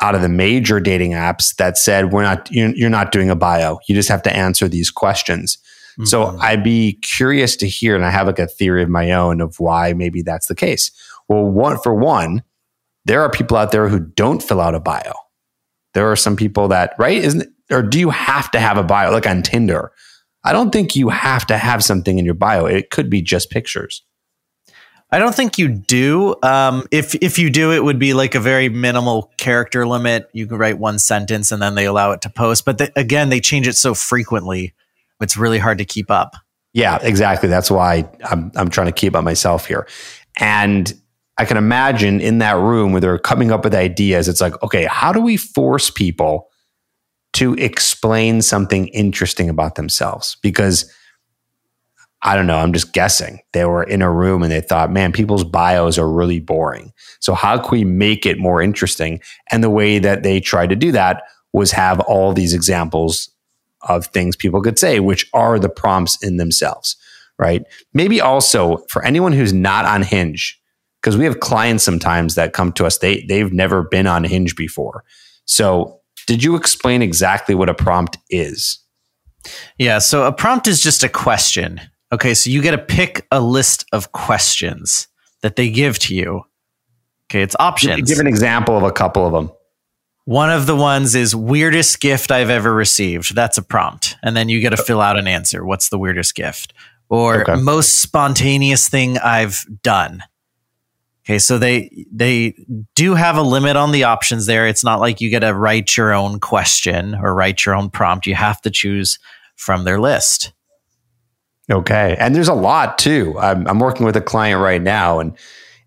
out 0.00 0.14
of 0.14 0.22
the 0.22 0.28
major 0.28 0.80
dating 0.80 1.12
apps 1.12 1.54
that 1.56 1.76
said 1.78 2.12
we're 2.12 2.22
not 2.22 2.48
you're, 2.50 2.90
not 2.90 3.12
doing 3.12 3.30
a 3.30 3.36
bio. 3.36 3.78
You 3.86 3.94
just 3.94 4.08
have 4.08 4.22
to 4.22 4.34
answer 4.36 4.66
these 4.68 4.90
questions. 4.90 5.58
So 6.04 6.26
Mhm. 6.26 6.38
I'd 6.40 6.64
be 6.64 6.94
curious 7.02 7.56
to 7.56 7.68
hear, 7.68 7.94
and 7.94 8.04
I 8.06 8.10
have 8.10 8.26
like 8.26 8.38
a 8.38 8.46
theory 8.46 8.82
of 8.82 8.88
my 8.88 9.12
own 9.12 9.40
of 9.40 9.60
why 9.60 9.92
maybe 9.92 10.22
that's 10.22 10.46
the 10.46 10.54
case. 10.54 10.90
Well, 11.28 11.44
one 11.44 11.78
for 11.78 11.94
one, 11.94 12.42
there 13.04 13.20
are 13.22 13.30
people 13.30 13.56
out 13.56 13.70
there 13.72 13.88
who 13.88 14.00
don't 14.00 14.42
fill 14.42 14.60
out 14.60 14.74
a 14.74 14.80
bio. 14.80 15.12
There 15.92 16.10
are 16.10 16.16
some 16.16 16.36
people 16.36 16.68
that, 16.68 16.94
right? 16.98 17.18
Isn't 17.22 17.46
or 17.70 17.82
do 17.82 17.98
you 18.00 18.10
have 18.10 18.50
to 18.52 18.60
have 18.60 18.78
a 18.78 18.82
bio 18.82 19.12
like 19.12 19.26
on 19.26 19.42
Tinder? 19.42 19.92
I 20.44 20.52
don't 20.52 20.70
think 20.70 20.96
you 20.96 21.10
have 21.10 21.46
to 21.46 21.58
have 21.58 21.84
something 21.84 22.18
in 22.18 22.24
your 22.24 22.34
bio. 22.34 22.66
It 22.66 22.90
could 22.90 23.10
be 23.10 23.20
just 23.22 23.50
pictures. 23.50 24.02
I 25.12 25.18
don't 25.18 25.34
think 25.34 25.58
you 25.58 25.68
do. 25.68 26.36
Um, 26.42 26.86
if 26.92 27.16
if 27.16 27.38
you 27.38 27.50
do, 27.50 27.72
it 27.72 27.82
would 27.82 27.98
be 27.98 28.14
like 28.14 28.34
a 28.34 28.40
very 28.40 28.68
minimal 28.68 29.32
character 29.38 29.86
limit. 29.86 30.30
You 30.32 30.46
can 30.46 30.56
write 30.56 30.78
one 30.78 30.98
sentence 30.98 31.50
and 31.50 31.60
then 31.60 31.74
they 31.74 31.84
allow 31.84 32.12
it 32.12 32.22
to 32.22 32.30
post. 32.30 32.64
But 32.64 32.78
the, 32.78 32.92
again, 32.94 33.28
they 33.28 33.40
change 33.40 33.66
it 33.66 33.76
so 33.76 33.92
frequently, 33.92 34.72
it's 35.20 35.36
really 35.36 35.58
hard 35.58 35.78
to 35.78 35.84
keep 35.84 36.10
up. 36.10 36.36
Yeah, 36.72 36.98
exactly. 37.02 37.48
That's 37.48 37.70
why 37.70 38.08
I'm 38.24 38.52
I'm 38.54 38.70
trying 38.70 38.86
to 38.86 38.92
keep 38.92 39.16
up 39.16 39.24
myself 39.24 39.66
here. 39.66 39.88
And 40.38 40.92
I 41.38 41.44
can 41.44 41.56
imagine 41.56 42.20
in 42.20 42.38
that 42.38 42.56
room 42.56 42.92
where 42.92 43.00
they're 43.00 43.18
coming 43.18 43.50
up 43.50 43.64
with 43.64 43.74
ideas, 43.74 44.28
it's 44.28 44.40
like, 44.40 44.62
okay, 44.62 44.84
how 44.84 45.12
do 45.12 45.20
we 45.20 45.36
force 45.36 45.90
people 45.90 46.49
to 47.34 47.54
explain 47.54 48.42
something 48.42 48.88
interesting 48.88 49.48
about 49.48 49.76
themselves? 49.76 50.36
Because 50.42 50.92
I 52.22 52.36
don't 52.36 52.46
know, 52.46 52.58
I'm 52.58 52.74
just 52.74 52.92
guessing. 52.92 53.40
They 53.52 53.64
were 53.64 53.82
in 53.82 54.02
a 54.02 54.12
room 54.12 54.42
and 54.42 54.52
they 54.52 54.60
thought, 54.60 54.92
man, 54.92 55.10
people's 55.10 55.44
bios 55.44 55.96
are 55.96 56.10
really 56.10 56.38
boring. 56.38 56.92
So 57.20 57.34
how 57.34 57.58
can 57.58 57.70
we 57.70 57.84
make 57.84 58.26
it 58.26 58.38
more 58.38 58.60
interesting? 58.60 59.20
And 59.50 59.64
the 59.64 59.70
way 59.70 59.98
that 59.98 60.22
they 60.22 60.40
tried 60.40 60.68
to 60.68 60.76
do 60.76 60.92
that 60.92 61.22
was 61.52 61.72
have 61.72 61.98
all 62.00 62.32
these 62.32 62.52
examples 62.52 63.30
of 63.88 64.06
things 64.06 64.36
people 64.36 64.60
could 64.60 64.78
say, 64.78 65.00
which 65.00 65.26
are 65.32 65.58
the 65.58 65.70
prompts 65.70 66.22
in 66.22 66.36
themselves, 66.36 66.96
right? 67.38 67.62
Maybe 67.94 68.20
also 68.20 68.84
for 68.90 69.02
anyone 69.02 69.32
who's 69.32 69.54
not 69.54 69.86
on 69.86 70.02
Hinge, 70.02 70.60
because 71.00 71.16
we 71.16 71.24
have 71.24 71.40
clients 71.40 71.82
sometimes 71.82 72.34
that 72.34 72.52
come 72.52 72.72
to 72.72 72.84
us, 72.84 72.98
they 72.98 73.22
they've 73.22 73.52
never 73.52 73.84
been 73.84 74.06
on 74.06 74.24
Hinge 74.24 74.54
before. 74.54 75.04
So 75.46 75.99
did 76.26 76.42
you 76.42 76.56
explain 76.56 77.02
exactly 77.02 77.54
what 77.54 77.68
a 77.68 77.74
prompt 77.74 78.18
is? 78.28 78.78
Yeah. 79.78 79.98
So 79.98 80.26
a 80.26 80.32
prompt 80.32 80.66
is 80.68 80.82
just 80.82 81.02
a 81.02 81.08
question. 81.08 81.80
Okay. 82.12 82.34
So 82.34 82.50
you 82.50 82.62
get 82.62 82.72
to 82.72 82.78
pick 82.78 83.26
a 83.30 83.40
list 83.40 83.84
of 83.92 84.12
questions 84.12 85.08
that 85.42 85.56
they 85.56 85.70
give 85.70 85.98
to 86.00 86.14
you. 86.14 86.42
Okay. 87.30 87.42
It's 87.42 87.56
options. 87.58 88.08
Give 88.08 88.18
an 88.18 88.26
example 88.26 88.76
of 88.76 88.82
a 88.82 88.92
couple 88.92 89.26
of 89.26 89.32
them. 89.32 89.50
One 90.26 90.50
of 90.50 90.66
the 90.66 90.76
ones 90.76 91.14
is 91.14 91.34
weirdest 91.34 92.00
gift 92.00 92.30
I've 92.30 92.50
ever 92.50 92.72
received. 92.72 93.34
That's 93.34 93.58
a 93.58 93.62
prompt. 93.62 94.16
And 94.22 94.36
then 94.36 94.48
you 94.48 94.60
get 94.60 94.70
to 94.70 94.80
oh. 94.80 94.84
fill 94.84 95.00
out 95.00 95.18
an 95.18 95.26
answer. 95.26 95.64
What's 95.64 95.88
the 95.88 95.98
weirdest 95.98 96.34
gift? 96.34 96.72
Or 97.08 97.42
Okay. 97.42 97.60
most 97.60 97.98
spontaneous 97.98 98.88
thing 98.88 99.18
I've 99.18 99.64
done. 99.82 100.22
Okay, 101.30 101.38
so 101.38 101.58
they 101.58 102.06
they 102.10 102.56
do 102.96 103.14
have 103.14 103.36
a 103.36 103.42
limit 103.42 103.76
on 103.76 103.92
the 103.92 104.02
options 104.02 104.46
there. 104.46 104.66
It's 104.66 104.82
not 104.82 104.98
like 104.98 105.20
you 105.20 105.30
get 105.30 105.40
to 105.40 105.54
write 105.54 105.96
your 105.96 106.12
own 106.12 106.40
question 106.40 107.14
or 107.14 107.32
write 107.32 107.64
your 107.64 107.76
own 107.76 107.88
prompt. 107.88 108.26
You 108.26 108.34
have 108.34 108.60
to 108.62 108.70
choose 108.70 109.16
from 109.54 109.84
their 109.84 110.00
list. 110.00 110.52
Okay. 111.70 112.16
And 112.18 112.34
there's 112.34 112.48
a 112.48 112.52
lot 112.52 112.98
too. 112.98 113.38
I'm, 113.38 113.64
I'm 113.68 113.78
working 113.78 114.04
with 114.04 114.16
a 114.16 114.20
client 114.20 114.60
right 114.60 114.82
now 114.82 115.20
and 115.20 115.38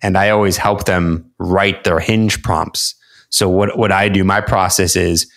and 0.01 0.17
I 0.17 0.29
always 0.29 0.55
help 0.55 0.85
them 0.85 1.29
write 1.39 1.83
their 1.83 1.99
hinge 1.99 2.41
prompts. 2.41 2.95
So 3.29 3.49
what 3.49 3.77
what 3.77 3.91
I 3.91 4.07
do, 4.07 4.23
my 4.23 4.39
process 4.39 4.95
is 4.95 5.29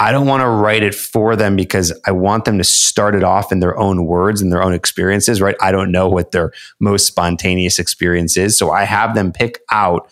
I 0.00 0.12
don't 0.12 0.26
want 0.26 0.40
to 0.40 0.48
write 0.48 0.82
it 0.82 0.94
for 0.94 1.36
them 1.36 1.56
because 1.56 1.92
I 2.06 2.12
want 2.12 2.46
them 2.46 2.56
to 2.56 2.64
start 2.64 3.14
it 3.14 3.22
off 3.22 3.52
in 3.52 3.60
their 3.60 3.78
own 3.78 4.06
words 4.06 4.40
and 4.40 4.50
their 4.50 4.62
own 4.62 4.72
experiences, 4.72 5.42
right? 5.42 5.54
I 5.60 5.72
don't 5.72 5.92
know 5.92 6.08
what 6.08 6.32
their 6.32 6.52
most 6.80 7.06
spontaneous 7.06 7.78
experience 7.78 8.38
is. 8.38 8.56
So 8.56 8.70
I 8.70 8.84
have 8.84 9.14
them 9.14 9.30
pick 9.30 9.60
out 9.70 10.10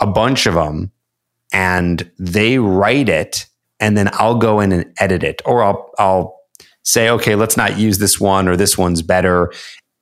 a 0.00 0.06
bunch 0.06 0.46
of 0.46 0.54
them 0.54 0.92
and 1.52 2.08
they 2.20 2.60
write 2.60 3.08
it 3.08 3.46
and 3.80 3.98
then 3.98 4.10
I'll 4.12 4.38
go 4.38 4.60
in 4.60 4.70
and 4.70 4.94
edit 5.00 5.24
it 5.24 5.42
or 5.44 5.64
I'll 5.64 5.90
I'll 5.98 6.38
say 6.84 7.10
okay, 7.10 7.34
let's 7.34 7.56
not 7.56 7.78
use 7.78 7.98
this 7.98 8.20
one 8.20 8.46
or 8.46 8.56
this 8.56 8.78
one's 8.78 9.02
better. 9.02 9.52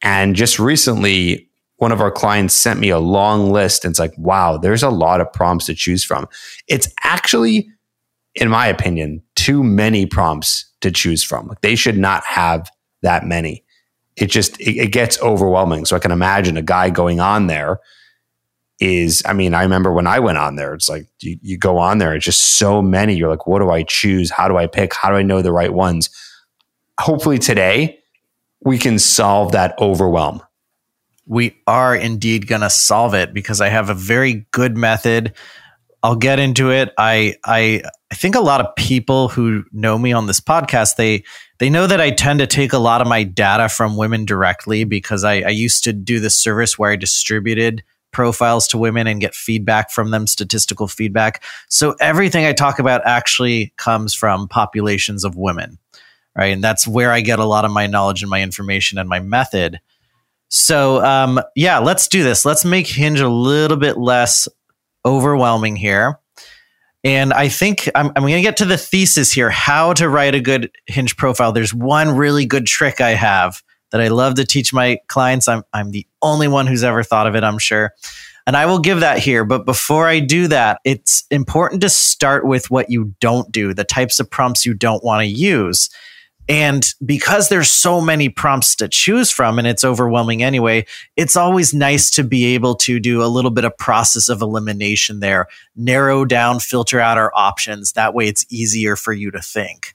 And 0.03 0.37
just 0.37 0.59
recently 0.59 1.49
one 1.77 1.93
of 1.93 2.03
our 2.03 2.11
clients 2.11 2.55
sent 2.55 2.79
me 2.79 2.91
a 2.91 2.99
long 2.99 3.51
list 3.51 3.87
and 3.87 3.93
it's 3.93 3.99
like, 3.99 4.17
wow, 4.19 4.59
there's 4.59 4.83
a 4.83 4.91
lot 4.91 5.23
of 5.23 5.33
prompts 5.33 5.67
to 5.67 5.75
choose 5.75 6.05
from. 6.05 6.29
It's 6.69 6.89
actually 7.05 7.71
in 8.37 8.51
my 8.51 8.67
opinion, 8.67 9.23
too 9.35 9.65
many 9.65 10.07
prompts 10.07 10.71
to 10.83 10.91
choose 10.91 11.25
from. 11.25 11.47
Like 11.49 11.63
they 11.63 11.75
should 11.75 11.99
not 11.99 12.25
have 12.25 12.71
that 13.03 13.25
many. 13.25 13.65
It 14.17 14.27
just 14.27 14.61
it, 14.61 14.77
it 14.77 14.93
gets 14.93 15.21
overwhelming. 15.21 15.87
So 15.87 15.97
I 15.97 15.99
can 15.99 16.13
imagine 16.13 16.57
a 16.57 16.63
guy 16.63 16.91
going 16.91 17.19
on 17.19 17.47
there 17.47 17.81
is 18.79 19.23
I 19.25 19.33
mean, 19.33 19.55
I 19.55 19.63
remember 19.63 19.93
when 19.93 20.07
I 20.07 20.21
went 20.21 20.39
on 20.39 20.57
there, 20.57 20.75
it's 20.75 20.89
like 20.89 21.07
you, 21.21 21.39
you 21.41 21.59
go 21.59 21.79
on 21.79 21.99
there, 21.99 22.15
it's 22.15 22.25
just 22.25 22.59
so 22.59 22.83
many. 22.83 23.15
You're 23.15 23.31
like, 23.31 23.47
what 23.47 23.61
do 23.61 23.71
I 23.71 23.83
choose? 23.83 24.31
How 24.31 24.49
do 24.49 24.57
I 24.57 24.67
pick? 24.67 24.95
How 24.95 25.09
do 25.09 25.17
I 25.17 25.23
know 25.23 25.41
the 25.41 25.53
right 25.53 25.73
ones? 25.73 26.11
Hopefully 27.01 27.39
today 27.39 27.99
we 28.63 28.79
can 28.79 28.99
solve 28.99 29.53
that 29.53 29.75
overwhelm. 29.79 30.43
We 31.27 31.57
are 31.67 31.97
indeed 31.97 32.47
going 32.47 32.61
to 32.61 32.71
solve 32.71 33.15
it 33.15 33.35
because 33.35 33.61
I 33.61 33.69
have 33.69 33.91
a 33.91 33.95
very 33.95 34.47
good 34.53 34.77
method. 34.77 35.35
I'll 36.03 36.17
get 36.17 36.39
into 36.39 36.71
it. 36.71 36.93
I 36.99 37.37
I 37.45 37.83
I 38.11 38.15
think 38.15 38.37
a 38.37 38.41
lot 38.41 38.61
of 38.61 38.75
people 38.77 39.29
who 39.29 39.65
know 39.73 39.99
me 39.99 40.13
on 40.13 40.27
this 40.27 40.41
podcast 40.41 40.97
they 40.97 41.25
they 41.59 41.71
know 41.71 41.87
that 41.87 42.01
I 42.01 42.11
tend 42.11 42.39
to 42.41 42.47
take 42.47 42.73
a 42.73 42.79
lot 42.79 43.01
of 43.01 43.09
my 43.09 43.23
data 43.23 43.69
from 43.69 43.97
women 43.97 44.25
directly 44.25 44.85
because 44.85 45.25
I, 45.25 45.41
I 45.41 45.49
used 45.49 45.85
to 45.85 45.93
do 45.93 46.21
this 46.21 46.37
service 46.37 46.79
where 46.79 46.91
I 46.91 46.97
distributed 46.97 47.83
profiles 48.13 48.67
to 48.69 48.79
women 48.79 49.07
and 49.07 49.21
get 49.21 49.35
feedback 49.35 49.91
from 49.91 50.11
them, 50.11 50.27
statistical 50.27 50.89
feedback. 50.89 51.43
So 51.69 51.95
everything 52.01 52.47
I 52.47 52.53
talk 52.53 52.79
about 52.79 53.03
actually 53.05 53.75
comes 53.77 54.15
from 54.15 54.49
populations 54.49 55.25
of 55.25 55.37
women, 55.37 55.79
right? 56.37 56.47
And 56.53 56.65
that's 56.65 56.87
where 56.87 57.13
I 57.13 57.21
get 57.21 57.39
a 57.39 57.45
lot 57.45 57.65
of 57.65 57.71
my 57.71 57.87
knowledge 57.87 58.23
and 58.23 58.31
my 58.31 58.43
information 58.43 58.99
and 58.99 59.09
my 59.09 59.21
method. 59.21 59.81
So, 60.49 61.05
um, 61.05 61.41
yeah, 61.55 61.79
let's 61.79 62.09
do 62.09 62.23
this. 62.23 62.45
Let's 62.45 62.65
make 62.65 62.87
Hinge 62.87 63.21
a 63.21 63.29
little 63.29 63.77
bit 63.77 63.99
less 63.99 64.49
overwhelming 65.05 65.77
here. 65.77 66.19
And 67.07 67.33
I 67.33 67.49
think 67.49 67.89
I'm, 67.95 68.09
I'm 68.17 68.25
going 68.25 68.35
to 68.35 68.43
get 68.43 68.57
to 68.57 68.65
the 68.65 68.77
thesis 68.77 69.31
here 69.31 69.49
how 69.49 69.93
to 69.93 70.09
write 70.09 70.35
a 70.35 70.41
good 70.41 70.73
Hinge 70.87 71.17
profile. 71.17 71.53
There's 71.53 71.73
one 71.73 72.17
really 72.17 72.47
good 72.47 72.67
trick 72.67 73.01
I 73.01 73.11
have 73.11 73.63
that 73.93 74.01
I 74.01 74.09
love 74.09 74.35
to 74.35 74.45
teach 74.45 74.73
my 74.73 74.99
clients. 75.07 75.47
I'm, 75.47 75.63
I'm 75.73 75.93
the 75.93 76.05
only 76.21 76.49
one 76.49 76.67
who's 76.67 76.83
ever 76.83 77.05
thought 77.05 77.29
of 77.29 77.37
it, 77.37 77.45
I'm 77.45 77.61
sure. 77.61 77.93
And 78.45 78.57
I 78.57 78.67
will 78.67 78.81
give 78.81 78.99
that 79.01 79.21
here. 79.21 79.45
But 79.45 79.67
before 79.67 80.09
I 80.09 80.19
do 80.19 80.49
that, 80.49 80.81
it's 80.85 81.25
important 81.31 81.81
to 81.83 81.91
start 81.91 82.45
with 82.45 82.73
what 82.73 82.91
you 82.91 83.15
don't 83.21 83.53
do, 83.53 83.73
the 83.73 83.85
types 83.85 84.19
of 84.19 84.29
prompts 84.29 84.67
you 84.67 84.75
don't 84.75 85.05
want 85.05 85.21
to 85.21 85.27
use. 85.27 85.89
And 86.49 86.87
because 87.05 87.49
there's 87.49 87.71
so 87.71 88.01
many 88.01 88.29
prompts 88.29 88.77
to 88.77 88.89
choose 88.89 89.31
from 89.31 89.59
and 89.59 89.67
it's 89.67 89.83
overwhelming 89.83 90.43
anyway, 90.43 90.87
it's 91.17 91.37
always 91.37 91.75
nice 91.75 92.11
to 92.13 92.23
be 92.23 92.55
able 92.55 92.77
to 92.77 93.01
do 93.01 93.23
a 93.23 93.27
little 93.27 93.51
bit 93.51 93.65
of 93.65 93.77
process 93.77 94.29
of 94.29 94.43
elimination 94.43 95.21
there, 95.21 95.49
narrow 95.75 96.25
down, 96.25 96.61
filter 96.61 97.01
out 97.01 97.19
our 97.19 97.33
options. 97.35 97.93
That 97.93 98.15
way 98.15 98.29
it's 98.29 98.47
easier 98.49 98.95
for 98.95 99.13
you 99.13 99.33
to 99.33 99.43
think. 99.43 99.95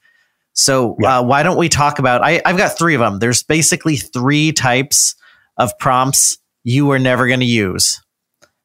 So 0.53 0.97
yeah. 0.99 1.19
uh, 1.19 1.23
why 1.23 1.43
don't 1.43 1.57
we 1.57 1.69
talk 1.69 1.99
about? 1.99 2.21
I, 2.21 2.41
I've 2.45 2.57
got 2.57 2.77
three 2.77 2.95
of 2.95 2.99
them. 2.99 3.19
There's 3.19 3.43
basically 3.43 3.95
three 3.95 4.51
types 4.51 5.15
of 5.57 5.77
prompts 5.79 6.37
you 6.63 6.91
are 6.91 6.99
never 6.99 7.27
going 7.27 7.39
to 7.39 7.45
use. 7.45 8.01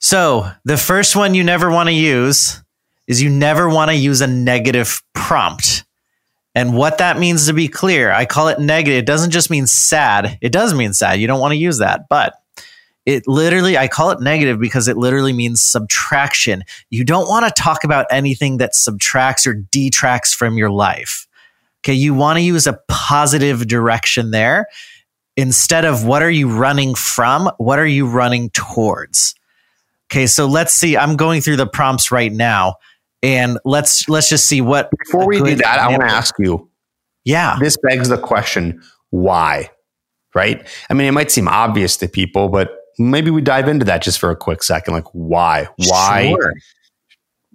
So 0.01 0.51
the 0.65 0.77
first 0.77 1.15
one 1.15 1.35
you 1.35 1.45
never 1.45 1.71
want 1.71 1.89
to 1.89 1.95
use 1.95 2.63
is 3.07 3.23
you 3.23 3.31
never 3.31 3.69
want 3.69 3.91
to 3.91 3.97
use 3.97 4.21
a 4.21 4.27
negative 4.27 5.01
prompt. 5.15 5.85
And 6.57 6.75
what 6.75 6.97
that 6.99 7.19
means 7.19 7.47
to 7.47 7.53
be 7.53 7.69
clear, 7.69 8.11
I 8.11 8.25
call 8.25 8.49
it 8.49 8.59
negative. 8.59 9.01
It 9.01 9.07
doesn't 9.07 9.31
just 9.31 9.51
mean 9.51 9.67
sad. 9.67 10.39
It 10.41 10.53
does 10.53 10.73
mean 10.73 10.95
sad. 10.95 11.21
You 11.21 11.27
don't 11.27 11.39
want 11.39 11.53
to 11.53 11.59
use 11.59 11.79
that, 11.79 12.09
but 12.09 12.33
it 13.05 13.29
literally, 13.29 13.77
I 13.77 13.89
call 13.89 14.11
it 14.11 14.21
negative 14.23 14.59
because 14.59 14.89
it 14.89 14.97
literally 14.97 15.35
means 15.35 15.61
subtraction. 15.61 16.65
You 16.89 17.05
don't 17.05 17.29
want 17.29 17.47
to 17.47 17.63
talk 17.63 17.85
about 17.85 18.07
anything 18.11 18.57
that 18.57 18.75
subtracts 18.75 19.47
or 19.47 19.53
detracts 19.53 20.33
from 20.33 20.57
your 20.57 20.71
life. 20.71 21.29
Okay. 21.83 21.93
You 21.93 22.15
want 22.15 22.39
to 22.39 22.43
use 22.43 22.67
a 22.67 22.81
positive 22.89 23.69
direction 23.69 24.31
there 24.31 24.67
instead 25.37 25.85
of 25.85 26.07
what 26.07 26.23
are 26.23 26.31
you 26.31 26.49
running 26.49 26.95
from? 26.95 27.51
What 27.59 27.79
are 27.79 27.87
you 27.87 28.09
running 28.09 28.49
towards? 28.51 29.35
Okay. 30.11 30.27
So 30.27 30.47
let's 30.47 30.73
see. 30.73 30.97
I'm 30.97 31.17
going 31.17 31.43
through 31.43 31.57
the 31.57 31.67
prompts 31.67 32.11
right 32.11 32.33
now 32.33 32.77
and 33.23 33.59
let's, 33.65 34.09
let's 34.09 34.29
just 34.29 34.47
see 34.47 34.61
what. 34.61 34.91
Before 35.05 35.27
we 35.27 35.39
do 35.39 35.55
that, 35.57 35.79
I 35.79 35.89
want 35.89 36.03
to 36.03 36.09
ask 36.09 36.35
you. 36.39 36.71
Yeah. 37.25 37.57
This 37.61 37.77
begs 37.83 38.09
the 38.09 38.19
question 38.19 38.83
why? 39.11 39.71
Right. 40.35 40.67
I 40.91 40.95
mean, 40.95 41.07
it 41.07 41.13
might 41.13 41.31
seem 41.31 41.49
obvious 41.49 41.97
to 41.99 42.09
people, 42.09 42.49
but 42.49 42.77
maybe 42.99 43.31
we 43.31 43.41
dive 43.41 43.69
into 43.69 43.85
that 43.87 44.03
just 44.03 44.19
for 44.19 44.31
a 44.31 44.37
quick 44.37 44.63
second. 44.63 44.93
Like, 44.95 45.07
why? 45.13 45.69
Why? 45.77 46.29
Sure 46.29 46.53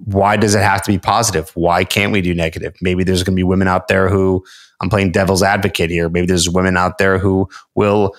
why 0.06 0.36
does 0.36 0.56
it 0.56 0.62
have 0.62 0.82
to 0.84 0.92
be 0.92 0.98
positive? 0.98 1.52
Why 1.56 1.84
can't 1.84 2.12
we 2.12 2.22
do 2.22 2.34
negative? 2.34 2.76
Maybe 2.82 3.04
there's 3.04 3.24
going 3.24 3.36
to 3.36 3.40
be 3.40 3.44
women 3.44 3.68
out 3.68 3.88
there 3.88 4.10
who 4.10 4.44
I'm 4.82 4.90
playing 4.90 5.12
devil's 5.12 5.44
advocate 5.44 5.90
here. 5.90 6.10
Maybe 6.10 6.28
there's 6.28 6.50
women 6.50 6.76
out 6.78 6.98
there 6.98 7.20
who 7.20 7.50
will 7.76 8.16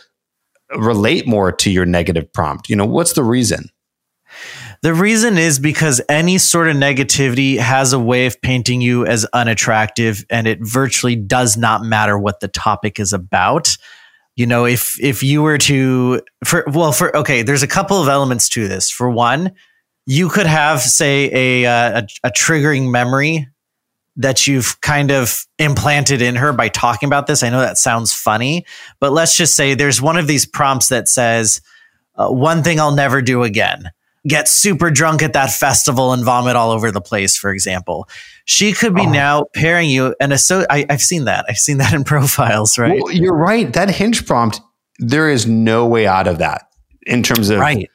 relate 0.77 1.27
more 1.27 1.51
to 1.51 1.71
your 1.71 1.85
negative 1.85 2.33
prompt. 2.33 2.69
You 2.69 2.77
know, 2.77 2.87
what's 2.87 3.15
the 3.15 3.25
reason? 3.25 3.69
The 4.83 4.95
reason 4.95 5.39
is 5.39 5.61
because 5.61 6.01
any 6.09 6.39
sort 6.39 6.67
of 6.67 6.75
negativity 6.77 7.57
has 7.57 7.93
a 7.93 8.01
way 8.01 8.27
of 8.27 8.43
painting 8.43 8.81
you 8.81 9.07
as 9.07 9.25
unattractive 9.33 10.25
and 10.29 10.49
it 10.49 10.59
virtually 10.61 11.15
does 11.15 11.57
not 11.57 11.85
matter 11.85 12.19
what 12.19 12.41
the 12.41 12.49
topic 12.49 12.99
is 12.99 13.13
about. 13.13 13.77
You 14.35 14.47
know, 14.47 14.65
if 14.65 15.01
if 15.01 15.23
you 15.23 15.43
were 15.43 15.59
to 15.59 16.23
for 16.45 16.65
well 16.67 16.91
for 16.91 17.17
okay, 17.17 17.43
there's 17.43 17.63
a 17.63 17.69
couple 17.69 18.03
of 18.03 18.09
elements 18.09 18.49
to 18.51 18.67
this. 18.67 18.91
For 18.91 19.09
one, 19.09 19.53
you 20.07 20.29
could 20.29 20.47
have 20.47 20.81
say 20.81 21.31
a, 21.33 21.67
uh, 21.67 22.01
a, 22.01 22.29
a 22.29 22.31
triggering 22.31 22.91
memory 22.91 23.49
that 24.17 24.47
you've 24.47 24.81
kind 24.81 25.11
of 25.11 25.47
implanted 25.59 26.21
in 26.21 26.35
her 26.37 26.53
by 26.53 26.69
talking 26.69 27.07
about 27.07 27.27
this. 27.27 27.43
I 27.43 27.51
know 27.51 27.61
that 27.61 27.79
sounds 27.79 28.13
funny, 28.13 28.67
but 29.01 29.13
let's 29.13 29.37
just 29.37 29.55
say 29.55 29.75
there's 29.75 30.03
one 30.03 30.17
of 30.17 30.27
these 30.27 30.45
prompts 30.45 30.89
that 30.89 31.09
says, 31.09 31.61
uh, 32.17 32.29
one 32.29 32.63
thing 32.63 32.79
I'll 32.81 32.95
never 32.95 33.23
do 33.23 33.43
again. 33.43 33.91
Get 34.27 34.49
super 34.49 34.91
drunk 34.91 35.23
at 35.23 35.33
that 35.33 35.51
festival 35.51 36.13
and 36.13 36.25
vomit 36.25 36.55
all 36.55 36.71
over 36.71 36.91
the 36.93 37.01
place, 37.01 37.37
for 37.37 37.51
example. 37.51 38.09
She 38.45 38.73
could 38.73 38.95
be 38.95 39.03
oh. 39.03 39.11
now 39.11 39.45
pairing 39.55 39.91
you 39.91 40.15
and 40.21 40.39
so 40.39 40.65
I, 40.71 40.87
have 40.89 41.03
seen 41.03 41.25
that. 41.25 41.45
I've 41.49 41.59
seen 41.59 41.79
that 41.79 41.93
in 41.93 42.05
profiles, 42.05 42.79
right? 42.79 43.01
Well, 43.03 43.13
you're 43.13 43.37
right. 43.37 43.73
That 43.73 43.91
hinge 43.91 44.27
prompt, 44.27 44.61
there 44.99 45.29
is 45.29 45.47
no 45.47 45.87
way 45.87 46.07
out 46.07 46.29
of 46.29 46.39
that 46.39 46.67
in 47.05 47.23
terms 47.23 47.51
of 47.51 47.59
right 47.59 47.89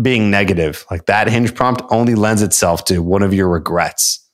being 0.00 0.30
negative. 0.30 0.84
Like 0.90 1.06
that 1.06 1.28
hinge 1.28 1.54
prompt 1.54 1.82
only 1.90 2.14
lends 2.14 2.42
itself 2.42 2.84
to 2.86 3.00
one 3.00 3.22
of 3.22 3.34
your 3.34 3.48
regrets. 3.48 4.26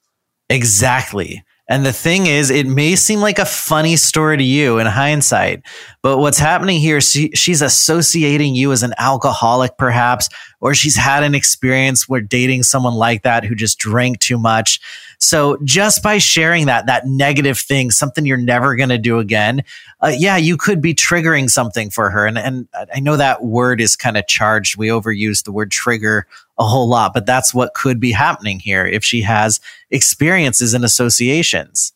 Exactly. 0.49 1.45
And 1.69 1.85
the 1.85 1.93
thing 1.93 2.27
is, 2.27 2.51
it 2.51 2.67
may 2.67 2.95
seem 2.95 3.21
like 3.21 3.41
a 3.41 3.45
funny 3.45 3.97
story 3.97 4.37
to 4.37 4.45
you 4.45 4.79
in 4.79 4.87
hindsight, 4.87 5.63
but 6.01 6.19
what's 6.19 6.39
happening 6.39 6.79
here, 6.79 7.01
she, 7.01 7.31
she's 7.35 7.61
associating 7.61 8.55
you 8.55 8.71
as 8.71 8.85
an 8.85 8.95
alcoholic, 8.99 9.77
perhaps, 9.77 10.29
or 10.61 10.75
she's 10.75 10.97
had 10.97 11.25
an 11.25 11.35
experience 11.35 12.09
where 12.09 12.21
dating 12.21 12.63
someone 12.63 12.95
like 12.95 13.23
that 13.23 13.45
who 13.45 13.57
just 13.57 13.79
drank 13.79 14.21
too 14.21 14.39
much. 14.39 14.81
So 15.19 15.59
just 15.65 16.03
by 16.03 16.19
sharing 16.19 16.67
that, 16.67 16.87
that 16.87 17.07
negative 17.07 17.59
thing, 17.59 17.91
something 17.91 18.25
you're 18.25 18.37
never 18.37 18.77
going 18.77 18.91
to 18.91 18.99
do 18.99 19.19
again, 19.19 19.65
uh, 20.01 20.13
yeah, 20.17 20.37
you 20.37 20.57
could 20.57 20.81
be 20.81 20.95
triggering 20.95 21.51
something 21.51 21.91
for 21.91 22.11
her. 22.11 22.27
And, 22.27 22.39
and 22.39 22.69
I 22.95 23.01
know 23.01 23.17
that 23.17 23.43
word 23.43 23.81
is 23.81 23.97
kind 23.97 24.17
of 24.17 24.27
charged. 24.29 24.77
We 24.77 24.89
overuse 24.89 25.43
the 25.43 25.53
word 25.53 25.71
trigger 25.71 26.27
a 26.59 26.65
whole 26.65 26.89
lot, 26.89 27.13
but 27.13 27.27
that's 27.27 27.53
what 27.53 27.75
could 27.75 28.01
be 28.01 28.13
happening 28.13 28.59
here 28.59 28.87
if 28.87 29.05
she 29.05 29.23
has 29.23 29.61
experiences 29.91 30.75
and 30.75 30.85
associations. 30.85 31.93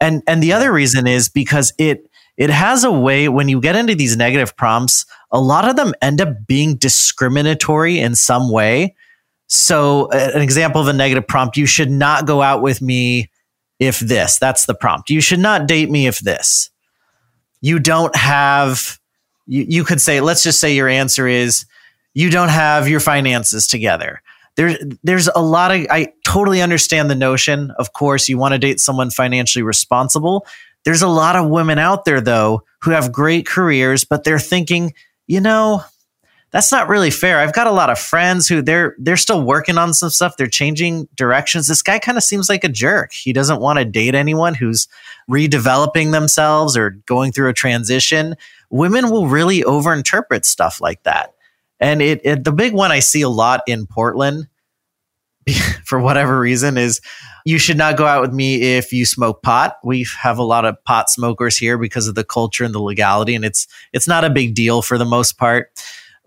And, 0.00 0.22
and 0.26 0.42
the 0.42 0.52
other 0.52 0.72
reason 0.72 1.06
is 1.06 1.28
because 1.28 1.72
it, 1.78 2.08
it 2.36 2.50
has 2.50 2.84
a 2.84 2.92
way 2.92 3.28
when 3.28 3.48
you 3.48 3.60
get 3.60 3.76
into 3.76 3.94
these 3.94 4.16
negative 4.16 4.56
prompts, 4.56 5.04
a 5.30 5.40
lot 5.40 5.68
of 5.68 5.76
them 5.76 5.94
end 6.00 6.20
up 6.20 6.46
being 6.46 6.76
discriminatory 6.76 7.98
in 7.98 8.14
some 8.14 8.50
way. 8.50 8.94
So, 9.48 10.10
an 10.10 10.40
example 10.40 10.80
of 10.80 10.88
a 10.88 10.92
negative 10.94 11.26
prompt 11.26 11.58
you 11.58 11.66
should 11.66 11.90
not 11.90 12.26
go 12.26 12.40
out 12.40 12.62
with 12.62 12.80
me 12.80 13.30
if 13.78 13.98
this. 13.98 14.38
That's 14.38 14.64
the 14.64 14.74
prompt. 14.74 15.10
You 15.10 15.20
should 15.20 15.40
not 15.40 15.66
date 15.66 15.90
me 15.90 16.06
if 16.06 16.20
this. 16.20 16.70
You 17.60 17.78
don't 17.78 18.14
have, 18.16 18.98
you, 19.46 19.66
you 19.68 19.84
could 19.84 20.00
say, 20.00 20.20
let's 20.20 20.42
just 20.42 20.58
say 20.58 20.74
your 20.74 20.88
answer 20.88 21.26
is, 21.26 21.66
you 22.14 22.30
don't 22.30 22.48
have 22.48 22.88
your 22.88 23.00
finances 23.00 23.66
together. 23.66 24.22
There, 24.56 24.78
there's 25.02 25.28
a 25.28 25.40
lot 25.40 25.74
of, 25.74 25.86
I 25.90 26.12
totally 26.26 26.60
understand 26.60 27.10
the 27.10 27.14
notion. 27.14 27.70
Of 27.78 27.94
course, 27.94 28.28
you 28.28 28.36
want 28.36 28.52
to 28.52 28.58
date 28.58 28.80
someone 28.80 29.10
financially 29.10 29.62
responsible. 29.62 30.46
There's 30.84 31.02
a 31.02 31.08
lot 31.08 31.36
of 31.36 31.48
women 31.48 31.78
out 31.78 32.04
there, 32.04 32.20
though, 32.20 32.64
who 32.80 32.90
have 32.90 33.12
great 33.12 33.46
careers, 33.46 34.04
but 34.04 34.24
they're 34.24 34.38
thinking, 34.38 34.94
you 35.26 35.40
know, 35.40 35.82
that's 36.50 36.70
not 36.70 36.88
really 36.88 37.10
fair. 37.10 37.38
I've 37.38 37.54
got 37.54 37.66
a 37.66 37.72
lot 37.72 37.88
of 37.88 37.98
friends 37.98 38.46
who 38.46 38.60
they're 38.60 38.94
they're 38.98 39.16
still 39.16 39.42
working 39.42 39.78
on 39.78 39.94
some 39.94 40.10
stuff. 40.10 40.36
They're 40.36 40.46
changing 40.48 41.08
directions. 41.14 41.66
This 41.66 41.80
guy 41.80 41.98
kind 41.98 42.18
of 42.18 42.24
seems 42.24 42.50
like 42.50 42.62
a 42.62 42.68
jerk. 42.68 43.12
He 43.12 43.32
doesn't 43.32 43.60
want 43.60 43.78
to 43.78 43.86
date 43.86 44.14
anyone 44.14 44.54
who's 44.54 44.86
redeveloping 45.30 46.12
themselves 46.12 46.76
or 46.76 46.90
going 47.06 47.32
through 47.32 47.48
a 47.48 47.54
transition. 47.54 48.36
Women 48.68 49.10
will 49.10 49.28
really 49.28 49.62
overinterpret 49.62 50.44
stuff 50.44 50.78
like 50.78 51.02
that. 51.04 51.31
And 51.82 52.00
it, 52.00 52.20
it 52.24 52.44
the 52.44 52.52
big 52.52 52.72
one 52.72 52.92
I 52.92 53.00
see 53.00 53.22
a 53.22 53.28
lot 53.28 53.62
in 53.66 53.86
Portland 53.86 54.46
for 55.84 55.98
whatever 55.98 56.38
reason 56.38 56.78
is 56.78 57.00
you 57.44 57.58
should 57.58 57.76
not 57.76 57.96
go 57.96 58.06
out 58.06 58.22
with 58.22 58.32
me 58.32 58.76
if 58.76 58.92
you 58.92 59.04
smoke 59.04 59.42
pot. 59.42 59.78
We 59.82 60.06
have 60.20 60.38
a 60.38 60.44
lot 60.44 60.64
of 60.64 60.82
pot 60.84 61.10
smokers 61.10 61.56
here 61.56 61.76
because 61.76 62.06
of 62.06 62.14
the 62.14 62.22
culture 62.24 62.62
and 62.62 62.72
the 62.72 62.80
legality 62.80 63.34
and 63.34 63.44
it's 63.44 63.66
it's 63.92 64.06
not 64.06 64.24
a 64.24 64.30
big 64.30 64.54
deal 64.54 64.80
for 64.80 64.96
the 64.96 65.04
most 65.04 65.38
part. 65.38 65.70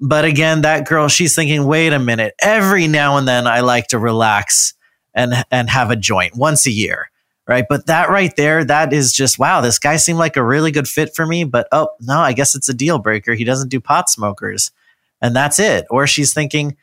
But 0.01 0.25
again, 0.25 0.63
that 0.63 0.85
girl, 0.85 1.07
she's 1.07 1.35
thinking, 1.35 1.65
wait 1.65 1.93
a 1.93 1.99
minute, 1.99 2.33
every 2.39 2.87
now 2.87 3.15
and 3.15 3.25
then 3.25 3.47
I 3.47 3.61
like 3.61 3.87
to 3.87 3.97
relax 3.97 4.73
and 5.13 5.33
and 5.51 5.69
have 5.69 5.89
a 5.89 5.95
joint 5.95 6.35
once 6.35 6.67
a 6.67 6.71
year. 6.71 7.09
Right. 7.47 7.65
But 7.69 7.85
that 7.85 8.09
right 8.09 8.35
there, 8.35 8.65
that 8.65 8.91
is 8.91 9.13
just 9.13 9.39
wow, 9.39 9.61
this 9.61 9.79
guy 9.79 9.95
seemed 9.95 10.19
like 10.19 10.35
a 10.35 10.43
really 10.43 10.71
good 10.71 10.87
fit 10.87 11.15
for 11.15 11.25
me. 11.25 11.45
But 11.45 11.69
oh 11.71 11.89
no, 12.01 12.19
I 12.19 12.33
guess 12.33 12.55
it's 12.55 12.67
a 12.67 12.73
deal 12.73 12.99
breaker. 12.99 13.35
He 13.35 13.45
doesn't 13.45 13.69
do 13.69 13.79
pot 13.79 14.09
smokers. 14.09 14.71
And 15.21 15.35
that's 15.35 15.59
it. 15.59 15.85
Or 15.89 16.07
she's 16.07 16.33
thinking, 16.33 16.75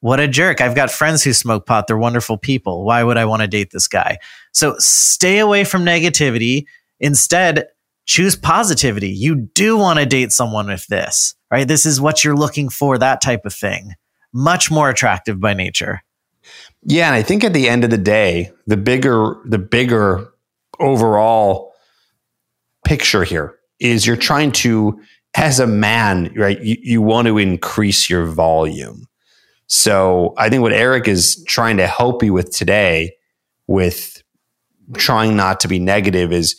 what 0.00 0.20
a 0.20 0.28
jerk. 0.28 0.60
I've 0.60 0.76
got 0.76 0.90
friends 0.90 1.24
who 1.24 1.32
smoke 1.32 1.66
pot. 1.66 1.86
They're 1.86 1.98
wonderful 1.98 2.38
people. 2.38 2.84
Why 2.84 3.02
would 3.02 3.16
I 3.16 3.24
want 3.24 3.42
to 3.42 3.48
date 3.48 3.70
this 3.72 3.88
guy? 3.88 4.18
So 4.52 4.76
stay 4.78 5.38
away 5.38 5.64
from 5.64 5.84
negativity. 5.84 6.66
Instead, 7.00 7.66
choose 8.06 8.36
positivity. 8.36 9.10
You 9.10 9.34
do 9.54 9.76
want 9.76 9.98
to 9.98 10.06
date 10.06 10.32
someone 10.32 10.68
with 10.68 10.86
this, 10.86 11.34
right? 11.50 11.66
This 11.66 11.84
is 11.84 12.00
what 12.00 12.24
you're 12.24 12.36
looking 12.36 12.68
for, 12.68 12.96
that 12.98 13.20
type 13.20 13.44
of 13.44 13.54
thing. 13.54 13.94
Much 14.32 14.70
more 14.70 14.88
attractive 14.88 15.40
by 15.40 15.54
nature. 15.54 16.02
Yeah, 16.82 17.06
and 17.06 17.14
I 17.14 17.22
think 17.22 17.42
at 17.44 17.52
the 17.52 17.68
end 17.68 17.84
of 17.84 17.90
the 17.90 17.98
day, 17.98 18.52
the 18.66 18.76
bigger 18.76 19.36
the 19.44 19.58
bigger 19.58 20.28
overall 20.78 21.72
picture 22.84 23.24
here 23.24 23.58
is 23.80 24.06
you're 24.06 24.16
trying 24.16 24.52
to 24.52 25.00
as 25.38 25.60
a 25.60 25.66
man, 25.66 26.32
right? 26.36 26.60
You, 26.60 26.76
you 26.82 27.02
want 27.02 27.28
to 27.28 27.38
increase 27.38 28.10
your 28.10 28.26
volume. 28.26 29.06
So 29.68 30.34
I 30.36 30.48
think 30.48 30.62
what 30.62 30.72
Eric 30.72 31.06
is 31.06 31.44
trying 31.46 31.76
to 31.76 31.86
help 31.86 32.22
you 32.22 32.32
with 32.32 32.50
today 32.50 33.14
with 33.68 34.22
trying 34.94 35.36
not 35.36 35.60
to 35.60 35.68
be 35.68 35.78
negative 35.78 36.32
is 36.32 36.58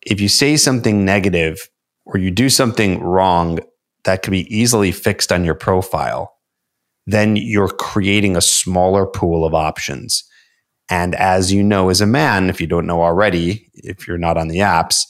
if 0.00 0.20
you 0.20 0.28
say 0.28 0.56
something 0.56 1.04
negative 1.04 1.68
or 2.04 2.18
you 2.18 2.30
do 2.30 2.48
something 2.48 3.00
wrong 3.00 3.60
that 4.04 4.22
could 4.22 4.32
be 4.32 4.52
easily 4.54 4.90
fixed 4.90 5.30
on 5.30 5.44
your 5.44 5.54
profile, 5.54 6.34
then 7.06 7.36
you're 7.36 7.68
creating 7.68 8.36
a 8.36 8.40
smaller 8.40 9.06
pool 9.06 9.44
of 9.44 9.54
options. 9.54 10.24
And 10.90 11.14
as 11.14 11.52
you 11.52 11.62
know, 11.62 11.88
as 11.88 12.00
a 12.00 12.06
man, 12.06 12.50
if 12.50 12.60
you 12.60 12.66
don't 12.66 12.86
know 12.86 13.02
already, 13.02 13.70
if 13.74 14.08
you're 14.08 14.18
not 14.18 14.36
on 14.36 14.48
the 14.48 14.58
apps, 14.58 15.06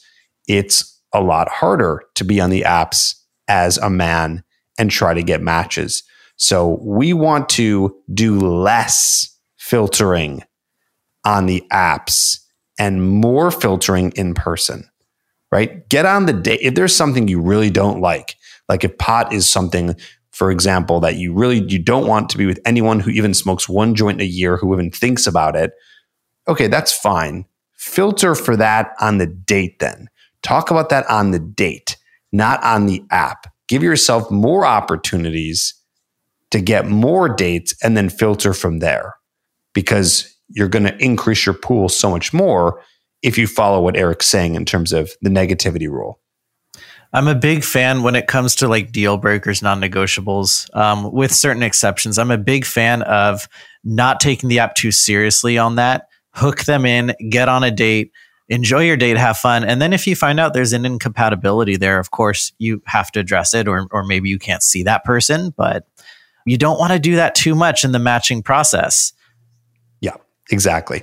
it's 0.47 0.92
a 1.13 1.21
lot 1.21 1.49
harder 1.49 2.03
to 2.15 2.25
be 2.25 2.41
on 2.41 2.51
the 2.51 2.63
apps 2.63 3.15
as 3.49 3.79
a 3.79 3.91
man 3.91 4.43
and 4.79 4.91
try 4.91 5.15
to 5.15 5.23
get 5.23 5.43
matches. 5.43 6.03
So 6.37 6.79
we 6.83 7.13
want 7.13 7.49
to 7.51 7.97
do 8.13 8.39
less 8.39 9.39
filtering 9.57 10.43
on 11.25 11.47
the 11.47 11.63
apps 11.73 12.39
and 12.79 13.07
more 13.07 13.51
filtering 13.51 14.13
in 14.17 14.35
person, 14.35 14.89
right? 15.53 15.89
Get 15.89 16.07
on 16.07 16.27
the 16.27 16.33
date. 16.33 16.61
If 16.63 16.75
there's 16.75 16.97
something 16.97 17.29
you 17.29 17.41
really 17.41 17.71
don't 17.71 18.01
like, 18.01 18.37
like 18.69 18.83
if 18.83 18.97
pot 18.99 19.33
is 19.33 19.49
something, 19.49 19.95
for 20.31 20.51
example, 20.51 20.99
that 21.01 21.17
you 21.17 21.33
really, 21.33 21.63
you 21.69 21.79
don't 21.79 22.09
want 22.09 22.29
to 22.31 22.39
be 22.39 22.47
with 22.47 22.59
anyone 22.65 22.99
who 22.99 23.11
even 23.11 23.35
smokes 23.35 23.69
one 23.69 23.95
joint 23.95 24.21
a 24.21 24.27
year, 24.27 24.57
who 24.57 24.73
even 24.75 24.91
thinks 24.91 25.27
about 25.27 25.55
it. 25.55 25.73
Okay, 26.49 26.67
that's 26.67 26.93
fine. 26.93 27.45
Filter 27.77 28.35
for 28.35 28.57
that 28.57 28.95
on 29.01 29.19
the 29.19 29.27
date 29.27 29.79
then. 29.79 30.09
Talk 30.43 30.71
about 30.71 30.89
that 30.89 31.09
on 31.09 31.31
the 31.31 31.39
date, 31.39 31.97
not 32.33 32.63
on 32.63 32.87
the 32.87 33.03
app. 33.11 33.47
Give 33.69 33.83
yourself 33.83 34.31
more 34.31 34.67
opportunities 34.67 35.75
to 36.51 36.61
get 36.61 36.87
more 36.87 37.29
dates 37.29 37.75
and 37.83 37.97
then 37.97 38.09
filter 38.09 38.53
from 38.53 38.81
there 38.81 39.15
because 39.73 40.29
you're 40.49 40.69
going 40.69 40.85
to 40.85 40.97
increase 41.03 41.47
your 41.47 41.55
pool 41.55 41.89
so 41.89 42.11
much 42.11 42.33
more 42.33 42.83
if 43.23 43.39
you 43.39 43.47
follow 43.47 43.81
what 43.81 43.97
Eric's 43.97 44.27
saying 44.27 44.55
in 44.55 44.65
terms 44.65 44.93
of 44.93 45.13
the 45.23 45.31
negativity 45.31 45.89
rule. 45.89 46.21
I'm 47.15 47.29
a 47.29 47.35
big 47.35 47.63
fan 47.63 48.03
when 48.03 48.15
it 48.15 48.27
comes 48.27 48.55
to 48.57 48.69
like 48.69 48.91
deal 48.91 49.19
breakers, 49.19 49.63
non 49.63 49.81
negotiables, 49.81 50.75
um, 50.75 51.13
with 51.13 51.33
certain 51.33 51.63
exceptions. 51.63 52.19
I'm 52.19 52.31
a 52.31 52.39
big 52.39 52.65
fan 52.65 53.03
of 53.03 53.49
not 53.85 54.19
taking 54.19 54.49
the 54.49 54.61
app 54.61 54.75
too 54.75 54.91
seriously 54.91 55.59
on 55.59 55.77
that. 55.77 56.07
Hook 56.35 56.65
them 56.65 56.87
in, 56.87 57.15
get 57.29 57.49
on 57.51 57.65
a 57.65 57.71
date, 57.71 58.13
enjoy 58.53 58.85
your 58.85 58.99
date, 58.99 59.17
have 59.17 59.39
fun. 59.39 59.65
And 59.65 59.81
then 59.81 59.93
if 59.93 60.07
you 60.07 60.15
find 60.15 60.39
out 60.39 60.53
there's 60.53 60.75
an 60.75 60.85
incompatibility 60.85 61.77
there, 61.77 61.99
of 61.99 62.11
course, 62.11 62.53
you 62.59 62.83
have 62.87 63.11
to 63.13 63.21
address 63.21 63.55
it, 63.55 63.67
or, 63.67 63.89
or 63.91 64.05
maybe 64.05 64.29
you 64.29 64.39
can't 64.39 64.63
see 64.63 64.83
that 64.83 65.05
person, 65.05 65.55
but 65.57 65.87
you 66.45 66.59
don't 66.59 66.79
want 66.79 66.93
to 66.93 66.99
do 66.99 67.17
that 67.17 67.35
too 67.35 67.55
much 67.55 67.83
in 67.83 67.93
the 67.93 67.99
matching 67.99 68.43
process. 68.43 69.15
Yeah, 70.01 70.17
exactly. 70.51 71.03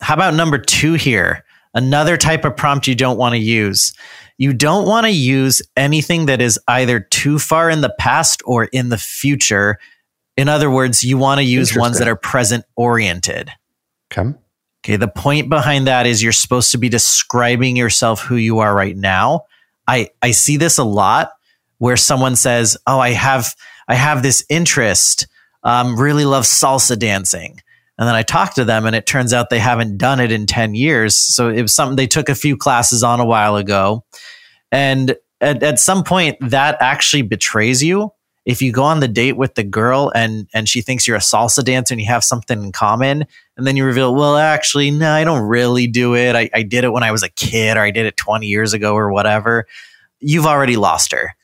How 0.00 0.14
about 0.14 0.34
number 0.34 0.58
two 0.58 0.94
here? 0.94 1.44
Another 1.74 2.16
type 2.16 2.44
of 2.44 2.56
prompt 2.56 2.86
you 2.86 2.94
don't 2.94 3.18
want 3.18 3.34
to 3.34 3.38
use. 3.38 3.92
You 4.38 4.52
don't 4.52 4.86
want 4.86 5.06
to 5.06 5.12
use 5.12 5.62
anything 5.76 6.26
that 6.26 6.40
is 6.40 6.58
either 6.68 7.00
too 7.00 7.38
far 7.38 7.68
in 7.68 7.80
the 7.80 7.94
past 7.98 8.42
or 8.46 8.64
in 8.66 8.90
the 8.90 8.98
future. 8.98 9.78
In 10.36 10.48
other 10.48 10.70
words, 10.70 11.02
you 11.02 11.18
want 11.18 11.38
to 11.38 11.44
use 11.44 11.76
ones 11.76 11.98
that 11.98 12.06
are 12.06 12.16
present 12.16 12.64
oriented. 12.76 13.50
Okay. 14.12 14.38
Okay. 14.86 14.94
The 14.94 15.08
point 15.08 15.48
behind 15.48 15.88
that 15.88 16.06
is 16.06 16.22
you're 16.22 16.30
supposed 16.30 16.70
to 16.70 16.78
be 16.78 16.88
describing 16.88 17.76
yourself 17.76 18.22
who 18.22 18.36
you 18.36 18.60
are 18.60 18.72
right 18.72 18.96
now. 18.96 19.46
I, 19.88 20.10
I 20.22 20.30
see 20.30 20.58
this 20.58 20.78
a 20.78 20.84
lot 20.84 21.32
where 21.78 21.96
someone 21.96 22.36
says, 22.36 22.76
Oh, 22.86 23.00
I 23.00 23.10
have 23.10 23.56
I 23.88 23.96
have 23.96 24.22
this 24.22 24.44
interest, 24.48 25.26
um, 25.64 25.98
really 25.98 26.24
love 26.24 26.44
salsa 26.44 26.96
dancing. 26.96 27.60
And 27.98 28.06
then 28.06 28.14
I 28.14 28.22
talk 28.22 28.54
to 28.54 28.64
them, 28.64 28.86
and 28.86 28.94
it 28.94 29.06
turns 29.06 29.32
out 29.32 29.50
they 29.50 29.58
haven't 29.58 29.98
done 29.98 30.20
it 30.20 30.30
in 30.30 30.46
10 30.46 30.76
years. 30.76 31.16
So 31.16 31.48
it 31.48 31.62
was 31.62 31.74
something 31.74 31.96
they 31.96 32.06
took 32.06 32.28
a 32.28 32.34
few 32.36 32.56
classes 32.56 33.02
on 33.02 33.18
a 33.18 33.24
while 33.24 33.56
ago. 33.56 34.04
And 34.70 35.16
at, 35.40 35.64
at 35.64 35.80
some 35.80 36.04
point, 36.04 36.36
that 36.40 36.76
actually 36.80 37.22
betrays 37.22 37.82
you. 37.82 38.12
If 38.46 38.62
you 38.62 38.72
go 38.72 38.84
on 38.84 39.00
the 39.00 39.08
date 39.08 39.36
with 39.36 39.56
the 39.56 39.64
girl 39.64 40.10
and 40.14 40.48
and 40.54 40.68
she 40.68 40.80
thinks 40.80 41.06
you're 41.06 41.16
a 41.16 41.20
salsa 41.20 41.62
dancer 41.62 41.92
and 41.92 42.00
you 42.00 42.06
have 42.06 42.24
something 42.24 42.62
in 42.62 42.72
common, 42.72 43.26
and 43.58 43.66
then 43.66 43.76
you 43.76 43.84
reveal, 43.84 44.14
well, 44.14 44.38
actually, 44.38 44.90
no, 44.90 45.10
I 45.12 45.24
don't 45.24 45.42
really 45.42 45.86
do 45.86 46.14
it. 46.16 46.34
I, 46.34 46.48
I 46.54 46.62
did 46.62 46.84
it 46.84 46.92
when 46.92 47.02
I 47.02 47.12
was 47.12 47.22
a 47.22 47.28
kid, 47.28 47.76
or 47.76 47.80
I 47.80 47.90
did 47.90 48.06
it 48.06 48.16
20 48.16 48.46
years 48.46 48.72
ago, 48.72 48.94
or 48.94 49.12
whatever. 49.12 49.66
You've 50.20 50.46
already 50.46 50.76
lost 50.76 51.12
her 51.12 51.34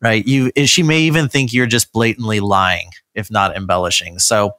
right? 0.00 0.26
You 0.26 0.52
she 0.66 0.82
may 0.82 1.00
even 1.00 1.28
think 1.28 1.52
you're 1.52 1.66
just 1.66 1.92
blatantly 1.92 2.40
lying, 2.40 2.90
if 3.14 3.30
not 3.30 3.56
embellishing. 3.56 4.18
So 4.18 4.52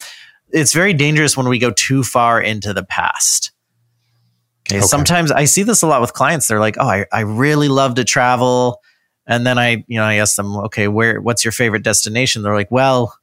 it's 0.50 0.74
very 0.74 0.94
dangerous 0.94 1.38
when 1.38 1.48
we 1.48 1.60
go 1.60 1.72
too 1.72 2.04
far 2.04 2.42
into 2.42 2.74
the 2.74 2.84
past. 2.84 3.52
Okay, 4.68 4.78
okay. 4.78 4.86
Sometimes 4.86 5.32
I 5.32 5.46
see 5.46 5.64
this 5.64 5.82
a 5.82 5.88
lot 5.88 6.02
with 6.02 6.14
clients. 6.14 6.48
They're 6.48 6.60
like, 6.60 6.78
"Oh, 6.80 6.88
I, 6.88 7.06
I 7.12 7.22
really 7.22 7.70
love 7.70 7.96
to 7.96 8.04
travel," 8.04 8.82
and 9.28 9.46
then 9.46 9.60
I, 9.60 9.84
you 9.88 9.98
know, 10.00 10.06
I 10.06 10.16
ask 10.16 10.36
them, 10.36 10.56
"Okay, 10.58 10.88
where? 10.88 11.22
What's 11.22 11.44
your 11.44 11.52
favorite 11.52 11.84
destination?" 11.84 12.42
They're 12.42 12.56
like, 12.56 12.72
"Well, 12.72 13.16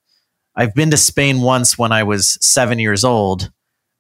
I've 0.55 0.75
been 0.75 0.91
to 0.91 0.97
Spain 0.97 1.41
once 1.41 1.79
when 1.79 1.93
I 1.93 2.03
was 2.03 2.39
seven 2.41 2.79
years 2.79 3.05
old, 3.05 3.51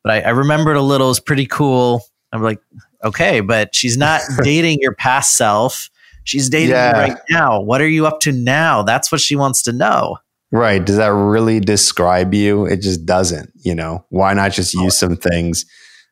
but 0.03 0.13
I, 0.13 0.21
I 0.21 0.31
remember 0.31 0.73
it 0.73 0.77
a 0.77 0.83
little. 0.83 1.11
It's 1.11 1.21
pretty 1.21 1.47
cool." 1.47 2.03
I'm 2.33 2.43
like, 2.43 2.61
"Okay, 3.03 3.41
but 3.41 3.75
she's 3.75 3.97
not 3.97 4.21
dating 4.43 4.79
your 4.81 4.95
past 4.95 5.37
self." 5.37 5.89
She's 6.27 6.49
dating 6.49 6.71
yeah. 6.71 6.99
right 6.99 7.19
now. 7.29 7.61
What 7.61 7.83
are 7.83 7.89
you 7.89 8.07
up 8.07 8.21
to 8.21 8.33
now? 8.33 8.83
That's 8.83 9.13
what 9.13 9.21
she 9.21 9.37
wants 9.37 9.63
to 9.65 9.73
know. 9.73 10.17
Right. 10.51 10.83
Does 10.83 10.97
that 10.97 11.09
really 11.09 11.61
describe 11.61 12.33
you? 12.33 12.65
It 12.65 12.81
just 12.81 13.05
doesn't, 13.05 13.53
you 13.57 13.75
know. 13.75 14.07
Why 14.09 14.33
not 14.33 14.53
just 14.53 14.73
use 14.73 15.03
oh. 15.03 15.07
some 15.07 15.17
things 15.17 15.67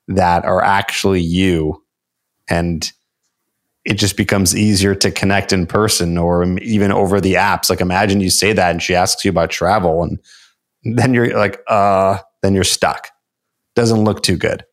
that 0.09 0.45
are 0.45 0.63
actually 0.63 1.21
you 1.21 1.83
and 2.49 2.93
it 3.85 3.95
just 3.95 4.17
becomes 4.17 4.57
easier 4.57 4.95
to 4.95 5.11
connect 5.11 5.53
in 5.53 5.67
person 5.67 6.17
or 6.17 6.45
even 6.61 6.93
over 6.93 7.21
the 7.21 7.35
apps. 7.35 7.69
Like 7.69 7.81
imagine 7.81 8.21
you 8.21 8.31
say 8.31 8.53
that 8.53 8.71
and 8.71 8.83
she 8.83 8.95
asks 8.95 9.25
you 9.25 9.31
about 9.31 9.51
travel 9.51 10.03
and 10.03 10.19
then 10.85 11.15
you're 11.15 11.37
like, 11.37 11.61
uh, 11.67 12.19
then 12.43 12.55
you're 12.55 12.65
stuck. 12.65 13.09
Doesn't 13.75 14.05
look 14.05 14.23
too 14.23 14.37
good. 14.37 14.65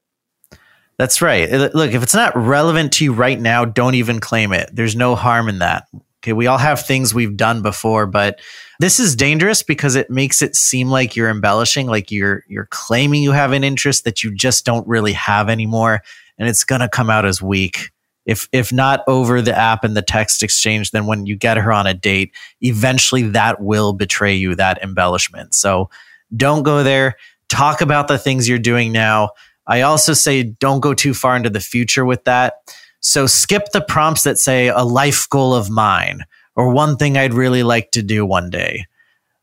That's 0.97 1.21
right. 1.21 1.49
Look, 1.49 1.93
if 1.93 2.03
it's 2.03 2.13
not 2.13 2.35
relevant 2.35 2.91
to 2.93 3.05
you 3.05 3.13
right 3.13 3.39
now, 3.39 3.63
don't 3.63 3.95
even 3.95 4.19
claim 4.19 4.51
it. 4.51 4.69
There's 4.73 4.97
no 4.97 5.15
harm 5.15 5.47
in 5.47 5.59
that. 5.59 5.87
Okay, 6.21 6.33
we 6.33 6.47
all 6.47 6.57
have 6.57 6.85
things 6.85 7.13
we've 7.13 7.37
done 7.37 7.61
before, 7.61 8.05
but 8.05 8.41
this 8.81 8.99
is 8.99 9.15
dangerous 9.15 9.63
because 9.63 9.95
it 9.95 10.09
makes 10.09 10.41
it 10.41 10.57
seem 10.57 10.89
like 10.89 11.15
you're 11.15 11.29
embellishing, 11.29 11.87
like 11.87 12.11
you're 12.11 12.43
you're 12.49 12.67
claiming 12.71 13.23
you 13.23 13.31
have 13.31 13.53
an 13.53 13.63
interest 13.63 14.03
that 14.03 14.21
you 14.21 14.35
just 14.35 14.65
don't 14.65 14.85
really 14.85 15.13
have 15.13 15.47
anymore, 15.47 16.01
and 16.37 16.49
it's 16.49 16.65
going 16.65 16.81
to 16.81 16.89
come 16.89 17.09
out 17.09 17.25
as 17.25 17.41
weak. 17.41 17.91
If 18.29 18.47
if 18.51 18.71
not 18.71 19.03
over 19.07 19.41
the 19.41 19.57
app 19.57 19.83
and 19.83 19.97
the 19.97 20.01
text 20.01 20.43
exchange, 20.43 20.91
then 20.91 21.05
when 21.05 21.25
you 21.25 21.35
get 21.35 21.57
her 21.57 21.71
on 21.71 21.87
a 21.87 21.93
date, 21.93 22.31
eventually 22.61 23.23
that 23.23 23.61
will 23.61 23.93
betray 23.93 24.35
you 24.35 24.55
that 24.55 24.81
embellishment. 24.83 25.53
So 25.53 25.89
don't 26.35 26.63
go 26.63 26.83
there. 26.83 27.15
Talk 27.47 27.81
about 27.81 28.07
the 28.07 28.17
things 28.17 28.47
you're 28.47 28.59
doing 28.59 28.91
now 28.91 29.31
I 29.69 29.81
also 29.81 30.13
say 30.13 30.41
don't 30.43 30.79
go 30.79 30.95
too 30.95 31.13
far 31.13 31.37
into 31.37 31.51
the 31.51 31.59
future 31.59 32.03
with 32.03 32.23
that. 32.23 32.55
So 33.01 33.27
skip 33.27 33.71
the 33.71 33.81
prompts 33.81 34.23
that 34.23 34.39
say 34.39 34.67
a 34.67 34.81
life 34.81 35.29
goal 35.29 35.53
of 35.53 35.69
mine 35.69 36.25
or 36.55 36.73
one 36.73 36.97
thing 36.97 37.17
I'd 37.17 37.35
really 37.35 37.61
like 37.61 37.91
to 37.91 38.01
do 38.01 38.25
one 38.25 38.49
day. 38.49 38.87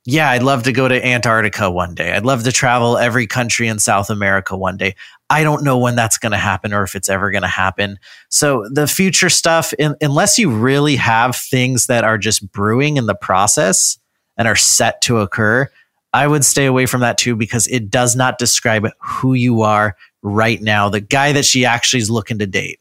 Yeah, 0.08 0.30
I'd 0.30 0.44
love 0.44 0.62
to 0.62 0.72
go 0.72 0.86
to 0.86 1.04
Antarctica 1.04 1.68
one 1.68 1.92
day. 1.92 2.12
I'd 2.12 2.24
love 2.24 2.44
to 2.44 2.52
travel 2.52 2.96
every 2.96 3.26
country 3.26 3.66
in 3.66 3.80
South 3.80 4.08
America 4.08 4.56
one 4.56 4.76
day. 4.76 4.94
I 5.28 5.42
don't 5.42 5.64
know 5.64 5.78
when 5.78 5.96
that's 5.96 6.16
going 6.16 6.30
to 6.30 6.38
happen 6.38 6.72
or 6.72 6.84
if 6.84 6.94
it's 6.94 7.08
ever 7.08 7.32
going 7.32 7.42
to 7.42 7.48
happen. 7.48 7.98
So 8.28 8.68
the 8.70 8.86
future 8.86 9.28
stuff, 9.28 9.72
in, 9.72 9.96
unless 10.00 10.38
you 10.38 10.48
really 10.48 10.94
have 10.94 11.34
things 11.34 11.86
that 11.86 12.04
are 12.04 12.18
just 12.18 12.50
brewing 12.52 12.98
in 12.98 13.06
the 13.06 13.16
process 13.16 13.98
and 14.36 14.46
are 14.46 14.54
set 14.54 15.02
to 15.02 15.18
occur, 15.18 15.68
I 16.12 16.28
would 16.28 16.44
stay 16.44 16.66
away 16.66 16.86
from 16.86 17.00
that 17.00 17.18
too 17.18 17.34
because 17.34 17.66
it 17.66 17.90
does 17.90 18.14
not 18.14 18.38
describe 18.38 18.86
who 19.00 19.34
you 19.34 19.62
are 19.62 19.96
right 20.22 20.62
now, 20.62 20.88
the 20.88 21.00
guy 21.00 21.32
that 21.32 21.44
she 21.44 21.64
actually 21.64 22.00
is 22.00 22.10
looking 22.10 22.38
to 22.38 22.46
date. 22.46 22.78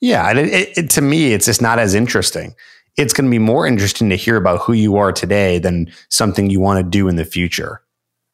Yeah, 0.00 0.30
it, 0.32 0.76
it, 0.76 0.90
to 0.90 1.00
me, 1.00 1.32
it's 1.32 1.46
just 1.46 1.62
not 1.62 1.78
as 1.78 1.94
interesting 1.94 2.56
it's 2.96 3.12
going 3.12 3.26
to 3.26 3.30
be 3.30 3.38
more 3.38 3.66
interesting 3.66 4.08
to 4.10 4.16
hear 4.16 4.36
about 4.36 4.60
who 4.60 4.72
you 4.72 4.96
are 4.96 5.12
today 5.12 5.58
than 5.58 5.92
something 6.08 6.50
you 6.50 6.60
want 6.60 6.78
to 6.78 6.88
do 6.90 7.08
in 7.08 7.16
the 7.16 7.24
future. 7.24 7.82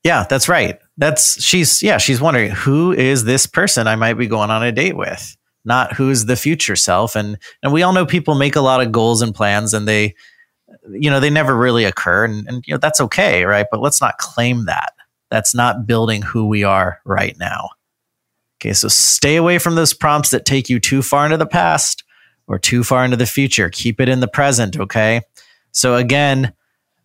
Yeah, 0.05 0.25
that's 0.29 0.49
right. 0.49 0.79
That's 0.97 1.43
she's 1.43 1.83
yeah, 1.83 1.99
she's 1.99 2.21
wondering 2.21 2.51
who 2.51 2.93
is 2.93 3.25
this 3.25 3.47
person 3.47 3.87
I 3.87 3.97
might 3.97 4.15
be 4.15 4.27
going 4.27 4.51
on 4.51 4.63
a 4.63 4.73
date 4.73 4.97
with, 4.97 5.37
not 5.65 5.93
who's 5.93 6.25
the 6.25 6.37
future 6.37 6.77
self. 6.77 7.15
And 7.15 7.39
and 7.63 7.73
we 7.73 7.83
all 7.83 7.93
know 7.93 8.07
people 8.07 8.35
make 8.35 8.57
a 8.57 8.61
lot 8.61 8.81
of 8.81 8.93
goals 8.93 9.23
and 9.23 9.35
plans 9.35 9.75
and 9.75 9.87
they 9.87 10.15
you 10.91 11.11
know, 11.11 11.21
they 11.21 11.31
never 11.31 11.57
really 11.57 11.85
occur 11.85 12.25
and, 12.25 12.49
and 12.49 12.65
you 12.67 12.75
know, 12.75 12.79
that's 12.79 13.01
okay, 13.01 13.45
right? 13.45 13.67
But 13.71 13.81
let's 13.81 14.01
not 14.01 14.19
claim 14.19 14.65
that. 14.65 14.93
That's 15.31 15.55
not 15.55 15.87
building 15.87 16.23
who 16.23 16.47
we 16.47 16.65
are 16.65 16.99
right 17.05 17.37
now. 17.39 17.71
Okay, 18.61 18.73
so 18.73 18.89
stay 18.89 19.37
away 19.37 19.59
from 19.59 19.75
those 19.75 19.95
prompts 19.95 20.31
that 20.31 20.45
take 20.45 20.69
you 20.69 20.81
too 20.81 21.03
far 21.03 21.25
into 21.25 21.37
the 21.37 21.47
past 21.47 22.05
or 22.53 22.59
too 22.59 22.85
far 22.85 23.03
into 23.03 23.17
the 23.17 23.27
future. 23.27 23.71
Keep 23.71 23.99
it 23.99 24.11
in 24.11 24.21
the 24.21 24.29
present, 24.29 24.79
okay? 24.79 25.23
So 25.73 25.97
again, 25.97 26.53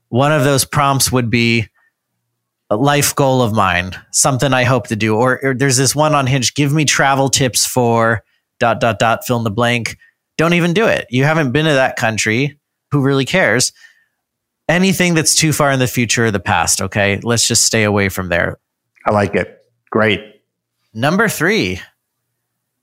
one 0.09 0.33
of 0.33 0.43
those 0.43 0.65
prompts 0.65 1.09
would 1.09 1.29
be 1.29 1.69
a 2.69 2.75
life 2.75 3.15
goal 3.15 3.41
of 3.41 3.53
mine, 3.53 3.93
something 4.11 4.51
I 4.51 4.65
hope 4.65 4.87
to 4.87 4.97
do. 4.97 5.15
Or, 5.15 5.39
or, 5.41 5.53
there's 5.53 5.77
this 5.77 5.95
one 5.95 6.13
on 6.13 6.27
Hinge, 6.27 6.53
give 6.53 6.73
me 6.73 6.83
travel 6.83 7.29
tips 7.29 7.65
for 7.65 8.25
dot 8.59 8.81
dot 8.81 8.99
dot 8.99 9.25
fill 9.25 9.37
in 9.37 9.45
the 9.45 9.49
blank. 9.49 9.97
Don't 10.35 10.53
even 10.53 10.73
do 10.73 10.85
it. 10.85 11.07
You 11.09 11.23
haven't 11.23 11.53
been 11.53 11.65
to 11.65 11.71
that 11.71 11.95
country. 11.95 12.59
Who 12.91 13.01
really 13.01 13.25
cares? 13.25 13.71
Anything 14.67 15.13
that's 15.13 15.33
too 15.33 15.53
far 15.53 15.71
in 15.71 15.79
the 15.79 15.87
future 15.87 16.25
or 16.25 16.31
the 16.31 16.41
past, 16.41 16.81
okay? 16.81 17.21
Let's 17.23 17.47
just 17.47 17.63
stay 17.63 17.83
away 17.83 18.09
from 18.09 18.27
there. 18.27 18.59
I 19.05 19.13
like 19.13 19.33
it. 19.33 19.61
Great. 19.91 20.19
Number 20.93 21.29
three, 21.29 21.79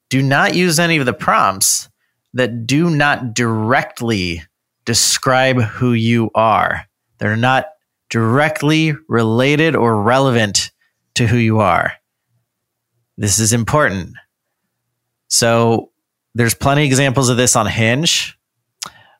do 0.08 0.22
not 0.22 0.54
use 0.54 0.78
any 0.78 0.96
of 0.96 1.04
the 1.04 1.12
prompts 1.12 1.90
that 2.34 2.66
do 2.66 2.90
not 2.90 3.34
directly 3.34 4.42
describe 4.84 5.60
who 5.60 5.92
you 5.92 6.30
are. 6.34 6.86
They're 7.18 7.36
not 7.36 7.66
directly 8.10 8.94
related 9.08 9.74
or 9.74 10.02
relevant 10.02 10.70
to 11.14 11.26
who 11.26 11.36
you 11.36 11.60
are. 11.60 11.92
This 13.16 13.38
is 13.38 13.52
important. 13.52 14.14
So 15.28 15.90
there's 16.34 16.54
plenty 16.54 16.82
of 16.82 16.86
examples 16.86 17.28
of 17.28 17.36
this 17.36 17.56
on 17.56 17.66
Hinge. 17.66 18.38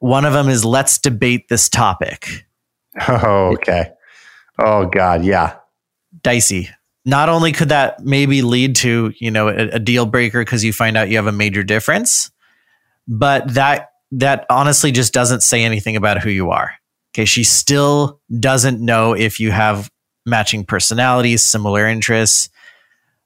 One 0.01 0.25
of 0.25 0.33
them 0.33 0.49
is 0.49 0.65
let's 0.65 0.99
debate 0.99 1.49
this 1.49 1.69
topic. 1.69 2.47
Oh, 3.09 3.55
okay. 3.55 3.91
Oh 4.57 4.87
God, 4.87 5.25
yeah. 5.25 5.57
Dicey. 6.23 6.71
Not 7.05 7.29
only 7.29 7.51
could 7.51 7.71
that 7.71 8.05
maybe 8.05 8.41
lead 8.43 8.77
to, 8.77 9.13
you 9.19 9.33
know, 9.33 9.49
a, 9.49 9.71
a 9.71 9.79
deal 9.81 10.07
breaker 10.07 10.41
because 10.41 10.63
you 10.63 10.73
find 10.73 10.97
out 10.97 11.09
you 11.09 11.17
have 11.17 11.27
a 11.27 11.33
major 11.33 11.65
difference, 11.65 12.31
but 13.09 13.55
that 13.55 13.91
that 14.13 14.47
honestly 14.49 14.93
just 14.93 15.13
doesn't 15.13 15.43
say 15.43 15.65
anything 15.65 15.97
about 15.97 16.23
who 16.23 16.31
you 16.31 16.51
are. 16.51 16.73
Okay, 17.15 17.25
she 17.25 17.45
still 17.45 18.21
doesn't 18.41 18.81
know 18.81 19.13
if 19.13 19.41
you 19.41 19.51
have 19.51 19.91
matching 20.27 20.65
personalities, 20.65 21.43
similar 21.43 21.87
interests. 21.87 22.49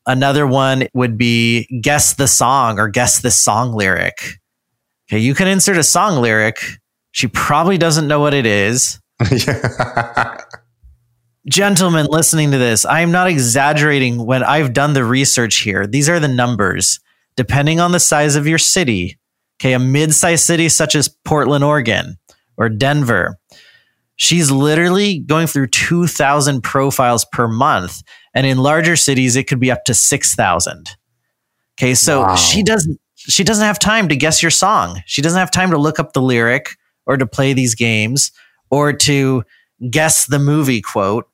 Another 0.07 0.47
one 0.47 0.89
would 0.95 1.19
be 1.19 1.67
guess 1.83 2.15
the 2.15 2.27
song 2.27 2.79
or 2.79 2.89
guess 2.89 3.21
the 3.21 3.31
song 3.31 3.73
lyric. 3.75 4.39
Okay, 5.09 5.19
you 5.19 5.35
can 5.35 5.49
insert 5.49 5.77
a 5.77 5.83
song 5.83 6.21
lyric. 6.21 6.63
She 7.13 7.29
probably 7.29 7.79
doesn't 7.79 8.09
know 8.09 8.21
what 8.21 8.35
it 8.35 8.47
is. 8.47 9.01
Gentlemen 11.49 12.07
listening 12.11 12.51
to 12.51 12.59
this, 12.59 12.85
I 12.85 13.01
am 13.01 13.11
not 13.11 13.27
exaggerating 13.27 14.25
when 14.25 14.43
I've 14.43 14.75
done 14.75 14.93
the 14.93 15.05
research 15.05 15.57
here. 15.57 15.87
These 15.87 16.09
are 16.09 16.21
the 16.21 16.29
numbers. 16.29 17.01
Depending 17.37 17.81
on 17.81 17.93
the 17.93 18.01
size 18.01 18.37
of 18.37 18.47
your 18.47 18.59
city, 18.59 19.18
Okay, 19.61 19.73
a 19.73 19.79
mid-sized 19.79 20.45
city 20.45 20.69
such 20.69 20.95
as 20.95 21.09
Portland, 21.25 21.65
Oregon, 21.65 22.17
or 22.57 22.69
Denver, 22.69 23.39
she's 24.17 24.51
literally 24.51 25.19
going 25.19 25.47
through 25.47 25.69
2,000 25.69 26.63
profiles 26.63 27.25
per 27.33 27.49
month, 27.49 28.03
and 28.35 28.47
in 28.47 28.59
larger 28.59 28.95
cities, 28.95 29.35
it 29.35 29.49
could 29.49 29.61
be 29.61 29.71
up 29.71 29.85
to 29.85 29.95
6,000. 29.95 30.97
Okay, 31.79 31.95
so 31.95 32.23
wow. 32.23 32.37
she 32.37 32.63
doesn't 32.63 33.01
she 33.19 33.45
doesn't 33.45 33.65
have 33.65 33.79
time 33.79 34.09
to 34.09 34.17
guess 34.17 34.43
your 34.43 34.51
song. 34.51 35.03
She 35.07 35.23
doesn't 35.23 35.39
have 35.39 35.51
time 35.51 35.71
to 35.73 35.79
look 35.79 35.99
up 35.99 36.13
the 36.13 36.23
lyric 36.23 36.71
or 37.05 37.17
to 37.17 37.27
play 37.27 37.53
these 37.53 37.75
games 37.75 38.33
or 38.71 38.93
to 38.93 39.43
guess 39.91 40.27
the 40.27 40.39
movie 40.39 40.81
quote. 40.81 41.29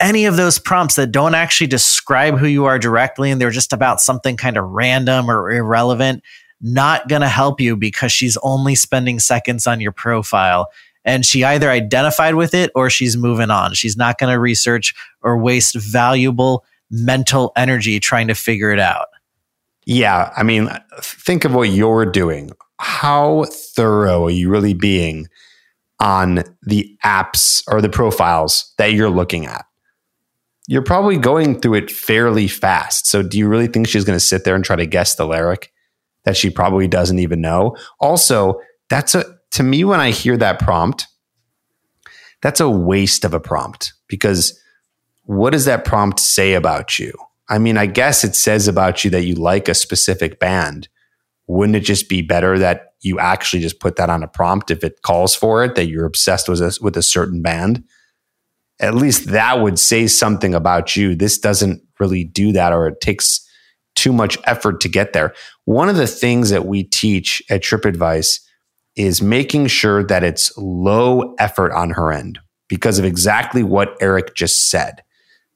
Any 0.00 0.26
of 0.26 0.36
those 0.36 0.58
prompts 0.58 0.96
that 0.96 1.12
don't 1.12 1.34
actually 1.34 1.68
describe 1.68 2.38
who 2.38 2.46
you 2.46 2.64
are 2.64 2.78
directly 2.78 3.30
and 3.30 3.40
they're 3.40 3.50
just 3.50 3.72
about 3.72 4.00
something 4.00 4.36
kind 4.36 4.56
of 4.56 4.64
random 4.64 5.30
or 5.30 5.50
irrelevant, 5.50 6.22
not 6.60 7.08
going 7.08 7.22
to 7.22 7.28
help 7.28 7.60
you 7.60 7.76
because 7.76 8.12
she's 8.12 8.36
only 8.42 8.74
spending 8.74 9.18
seconds 9.18 9.66
on 9.66 9.80
your 9.80 9.92
profile. 9.92 10.68
And 11.04 11.24
she 11.24 11.44
either 11.44 11.70
identified 11.70 12.34
with 12.34 12.52
it 12.52 12.70
or 12.74 12.90
she's 12.90 13.16
moving 13.16 13.50
on. 13.50 13.74
She's 13.74 13.96
not 13.96 14.18
going 14.18 14.32
to 14.32 14.38
research 14.38 14.94
or 15.22 15.38
waste 15.38 15.74
valuable 15.74 16.64
mental 16.90 17.52
energy 17.56 17.98
trying 18.00 18.28
to 18.28 18.34
figure 18.34 18.70
it 18.72 18.78
out. 18.78 19.08
Yeah. 19.86 20.32
I 20.36 20.42
mean, 20.42 20.68
think 21.00 21.44
of 21.44 21.54
what 21.54 21.70
you're 21.70 22.06
doing. 22.06 22.52
How 22.78 23.44
thorough 23.44 24.26
are 24.26 24.30
you 24.30 24.50
really 24.50 24.74
being 24.74 25.28
on 25.98 26.44
the 26.62 26.96
apps 27.04 27.62
or 27.68 27.80
the 27.80 27.88
profiles 27.88 28.72
that 28.78 28.92
you're 28.92 29.10
looking 29.10 29.46
at? 29.46 29.64
You're 30.66 30.82
probably 30.82 31.16
going 31.16 31.60
through 31.60 31.74
it 31.74 31.90
fairly 31.90 32.46
fast. 32.46 33.06
So, 33.06 33.22
do 33.22 33.38
you 33.38 33.48
really 33.48 33.66
think 33.66 33.88
she's 33.88 34.04
going 34.04 34.16
to 34.16 34.24
sit 34.24 34.44
there 34.44 34.54
and 34.54 34.64
try 34.64 34.76
to 34.76 34.86
guess 34.86 35.16
the 35.16 35.26
lyric? 35.26 35.72
That 36.24 36.36
she 36.36 36.50
probably 36.50 36.88
doesn't 36.88 37.18
even 37.18 37.40
know. 37.40 37.76
Also, 37.98 38.60
that's 38.88 39.14
a 39.14 39.24
to 39.52 39.62
me 39.62 39.84
when 39.84 40.00
I 40.00 40.10
hear 40.10 40.36
that 40.36 40.60
prompt, 40.60 41.06
that's 42.42 42.60
a 42.60 42.70
waste 42.70 43.24
of 43.24 43.34
a 43.34 43.40
prompt 43.40 43.92
because 44.06 44.58
what 45.24 45.50
does 45.50 45.64
that 45.64 45.84
prompt 45.84 46.20
say 46.20 46.54
about 46.54 46.98
you? 46.98 47.12
I 47.48 47.58
mean, 47.58 47.76
I 47.76 47.86
guess 47.86 48.24
it 48.24 48.34
says 48.34 48.68
about 48.68 49.04
you 49.04 49.10
that 49.10 49.24
you 49.24 49.34
like 49.34 49.68
a 49.68 49.74
specific 49.74 50.38
band. 50.38 50.88
Wouldn't 51.46 51.76
it 51.76 51.80
just 51.80 52.08
be 52.08 52.22
better 52.22 52.58
that 52.58 52.94
you 53.00 53.18
actually 53.18 53.60
just 53.60 53.80
put 53.80 53.96
that 53.96 54.08
on 54.08 54.22
a 54.22 54.28
prompt 54.28 54.70
if 54.70 54.84
it 54.84 55.02
calls 55.02 55.34
for 55.34 55.64
it, 55.64 55.74
that 55.74 55.86
you're 55.86 56.04
obsessed 56.04 56.48
with 56.48 56.60
a, 56.60 56.78
with 56.80 56.96
a 56.96 57.02
certain 57.02 57.42
band? 57.42 57.82
At 58.78 58.94
least 58.94 59.26
that 59.26 59.60
would 59.60 59.78
say 59.78 60.06
something 60.06 60.54
about 60.54 60.96
you. 60.96 61.14
This 61.14 61.38
doesn't 61.38 61.82
really 61.98 62.24
do 62.24 62.52
that, 62.52 62.72
or 62.72 62.86
it 62.86 63.00
takes 63.00 63.46
too 63.94 64.12
much 64.12 64.38
effort 64.44 64.80
to 64.80 64.88
get 64.88 65.12
there. 65.12 65.34
One 65.64 65.88
of 65.88 65.96
the 65.96 66.06
things 66.06 66.50
that 66.50 66.66
we 66.66 66.84
teach 66.84 67.42
at 67.50 67.62
TrippAdvice 67.62 68.40
is 68.96 69.22
making 69.22 69.66
sure 69.66 70.04
that 70.04 70.24
it's 70.24 70.56
low 70.56 71.34
effort 71.38 71.72
on 71.72 71.90
her 71.90 72.12
end 72.12 72.38
because 72.68 72.98
of 72.98 73.04
exactly 73.04 73.62
what 73.62 73.96
Eric 74.00 74.34
just 74.34 74.70
said. 74.70 75.02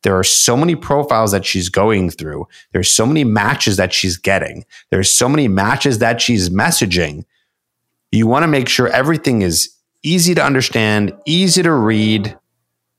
There 0.02 0.18
are 0.18 0.24
so 0.24 0.56
many 0.56 0.76
profiles 0.76 1.32
that 1.32 1.46
she's 1.46 1.70
going 1.70 2.10
through. 2.10 2.46
There's 2.72 2.90
so 2.90 3.06
many 3.06 3.24
matches 3.24 3.78
that 3.78 3.92
she's 3.94 4.18
getting. 4.18 4.64
There's 4.90 5.10
so 5.10 5.28
many 5.28 5.48
matches 5.48 5.98
that 5.98 6.20
she's 6.20 6.50
messaging. 6.50 7.24
You 8.12 8.26
want 8.26 8.42
to 8.42 8.48
make 8.48 8.68
sure 8.68 8.88
everything 8.88 9.40
is 9.42 9.74
easy 10.02 10.34
to 10.34 10.44
understand, 10.44 11.12
easy 11.24 11.62
to 11.62 11.72
read, 11.72 12.36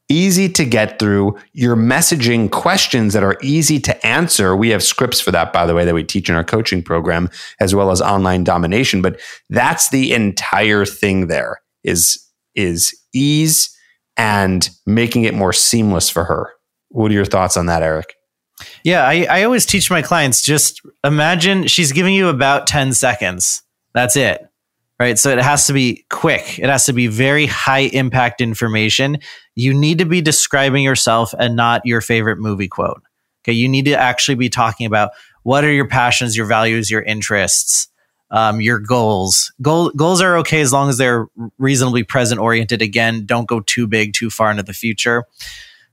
easy 0.09 0.49
to 0.49 0.65
get 0.65 0.99
through. 0.99 1.37
You're 1.53 1.75
messaging 1.75 2.51
questions 2.51 3.13
that 3.13 3.23
are 3.23 3.37
easy 3.41 3.79
to 3.81 4.07
answer. 4.07 4.55
We 4.55 4.69
have 4.69 4.83
scripts 4.83 5.19
for 5.19 5.31
that, 5.31 5.51
by 5.51 5.65
the 5.65 5.73
way, 5.73 5.85
that 5.85 5.93
we 5.93 6.03
teach 6.03 6.29
in 6.29 6.35
our 6.35 6.43
coaching 6.43 6.83
program, 6.83 7.29
as 7.59 7.73
well 7.73 7.91
as 7.91 8.01
online 8.01 8.43
domination. 8.43 9.01
But 9.01 9.19
that's 9.49 9.89
the 9.89 10.13
entire 10.13 10.85
thing 10.85 11.27
there 11.27 11.61
is, 11.83 12.23
is 12.53 12.95
ease 13.13 13.75
and 14.17 14.69
making 14.85 15.23
it 15.23 15.33
more 15.33 15.53
seamless 15.53 16.09
for 16.09 16.23
her. 16.23 16.51
What 16.89 17.11
are 17.11 17.15
your 17.15 17.25
thoughts 17.25 17.57
on 17.57 17.65
that, 17.65 17.83
Eric? 17.83 18.15
Yeah, 18.83 19.05
I, 19.05 19.25
I 19.29 19.43
always 19.43 19.65
teach 19.65 19.91
my 19.91 20.01
clients 20.01 20.41
just 20.41 20.81
imagine 21.03 21.67
she's 21.67 21.91
giving 21.91 22.13
you 22.13 22.29
about 22.29 22.67
10 22.67 22.93
seconds. 22.93 23.63
That's 23.93 24.15
it 24.15 24.41
right? 24.99 25.19
So 25.19 25.29
it 25.29 25.39
has 25.39 25.67
to 25.67 25.73
be 25.73 26.05
quick. 26.09 26.59
It 26.59 26.69
has 26.69 26.85
to 26.85 26.93
be 26.93 27.07
very 27.07 27.45
high 27.45 27.89
impact 27.93 28.41
information. 28.41 29.17
You 29.55 29.73
need 29.73 29.97
to 29.99 30.05
be 30.05 30.21
describing 30.21 30.83
yourself 30.83 31.33
and 31.37 31.55
not 31.55 31.85
your 31.85 32.01
favorite 32.01 32.37
movie 32.39 32.67
quote. 32.67 33.01
Okay. 33.43 33.53
You 33.53 33.67
need 33.69 33.85
to 33.85 33.93
actually 33.99 34.35
be 34.35 34.49
talking 34.49 34.87
about 34.87 35.11
what 35.43 35.63
are 35.63 35.71
your 35.71 35.87
passions, 35.87 36.35
your 36.35 36.45
values, 36.47 36.89
your 36.89 37.01
interests. 37.03 37.89
um, 38.31 38.59
your 38.59 38.79
goals. 38.79 39.53
Goal, 39.61 39.91
goals 39.91 40.21
are 40.21 40.37
okay 40.37 40.61
as 40.61 40.73
long 40.73 40.89
as 40.89 40.97
they're 40.97 41.27
reasonably 41.57 42.03
present 42.03 42.41
oriented. 42.41 42.81
Again, 42.81 43.25
don't 43.25 43.47
go 43.47 43.59
too 43.61 43.87
big, 43.87 44.13
too 44.13 44.29
far 44.29 44.51
into 44.51 44.63
the 44.63 44.73
future. 44.73 45.25